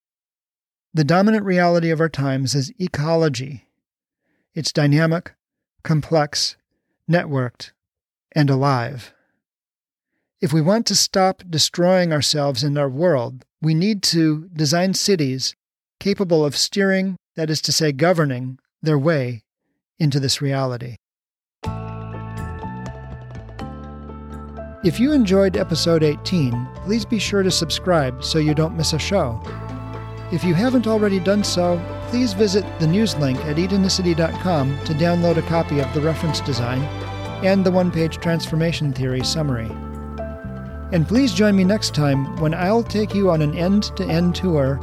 The 0.93 1.03
dominant 1.03 1.43
reality 1.43 1.89
of 1.89 1.99
our 1.99 2.07
times 2.07 2.53
is 2.53 2.71
ecology. 2.77 3.65
It's 4.53 4.71
dynamic, 4.71 5.33
complex, 5.81 6.55
networked, 7.10 7.72
and 8.34 8.50
alive. 8.50 9.13
If 10.42 10.52
we 10.52 10.62
want 10.62 10.86
to 10.88 10.96
stop 10.96 11.44
destroying 11.50 12.12
ourselves 12.12 12.63
and 12.63 12.78
our 12.78 12.89
world, 12.89 13.46
we 13.62 13.74
need 13.74 14.04
to 14.04 14.50
design 14.54 14.94
cities 14.94 15.56
capable 16.00 16.44
of 16.44 16.58
steering, 16.58 17.16
that 17.36 17.50
is 17.50 17.62
to 17.62 17.72
say, 17.72 17.94
governing, 17.94 18.60
their 18.82 19.00
way 19.00 19.42
into 20.00 20.20
this 20.20 20.42
reality. 20.42 20.98
If 24.84 25.00
you 25.00 25.13
enjoyed 25.13 25.56
episode 25.56 26.04
18, 26.04 26.68
please 26.84 27.06
be 27.06 27.20
sure 27.20 27.42
to 27.42 27.50
subscribe 27.50 28.22
so 28.22 28.38
you 28.38 28.54
don't 28.54 28.76
miss 28.76 28.92
a 28.92 29.00
show. 29.00 29.42
If 30.34 30.43
you 30.43 30.56
haven't 30.56 30.88
already 30.88 31.19
done 31.19 31.43
so, 31.43 31.80
please 32.08 32.34
visit 32.34 32.65
the 32.80 32.88
news 32.88 33.15
link 33.17 33.38
at 33.41 33.58
edenicity.com 33.58 34.80
to 34.86 34.93
download 34.96 35.38
a 35.38 35.43
copy 35.43 35.80
of 35.80 35.93
the 35.93 36.02
reference 36.02 36.39
design 36.39 36.82
and 37.46 37.63
the 37.63 37.69
one 37.69 37.91
page 37.91 38.17
transformation 38.17 38.91
theory 38.93 39.24
summary. 39.24 39.69
And 40.91 41.08
please 41.08 41.36
join 41.36 41.56
me 41.56 41.63
next 41.63 41.93
time 41.93 42.36
when 42.38 42.56
I'll 42.56 42.82
take 42.82 43.13
you 43.13 43.30
on 43.30 43.43
an 43.43 43.56
end 43.56 43.96
to 43.96 44.08
end 44.08 44.34
tour 44.34 44.80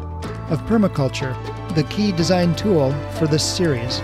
of 0.50 0.60
permaculture, 0.66 1.34
the 1.74 1.82
key 1.84 2.12
design 2.12 2.54
tool 2.54 2.92
for 3.18 3.26
this 3.26 3.42
series. 3.42 4.02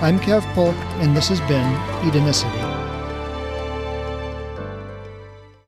I'm 0.00 0.18
Kev 0.20 0.40
Polk, 0.54 0.76
and 1.02 1.14
this 1.14 1.28
has 1.28 1.40
been 1.40 1.74
Edenicity. 2.10 2.67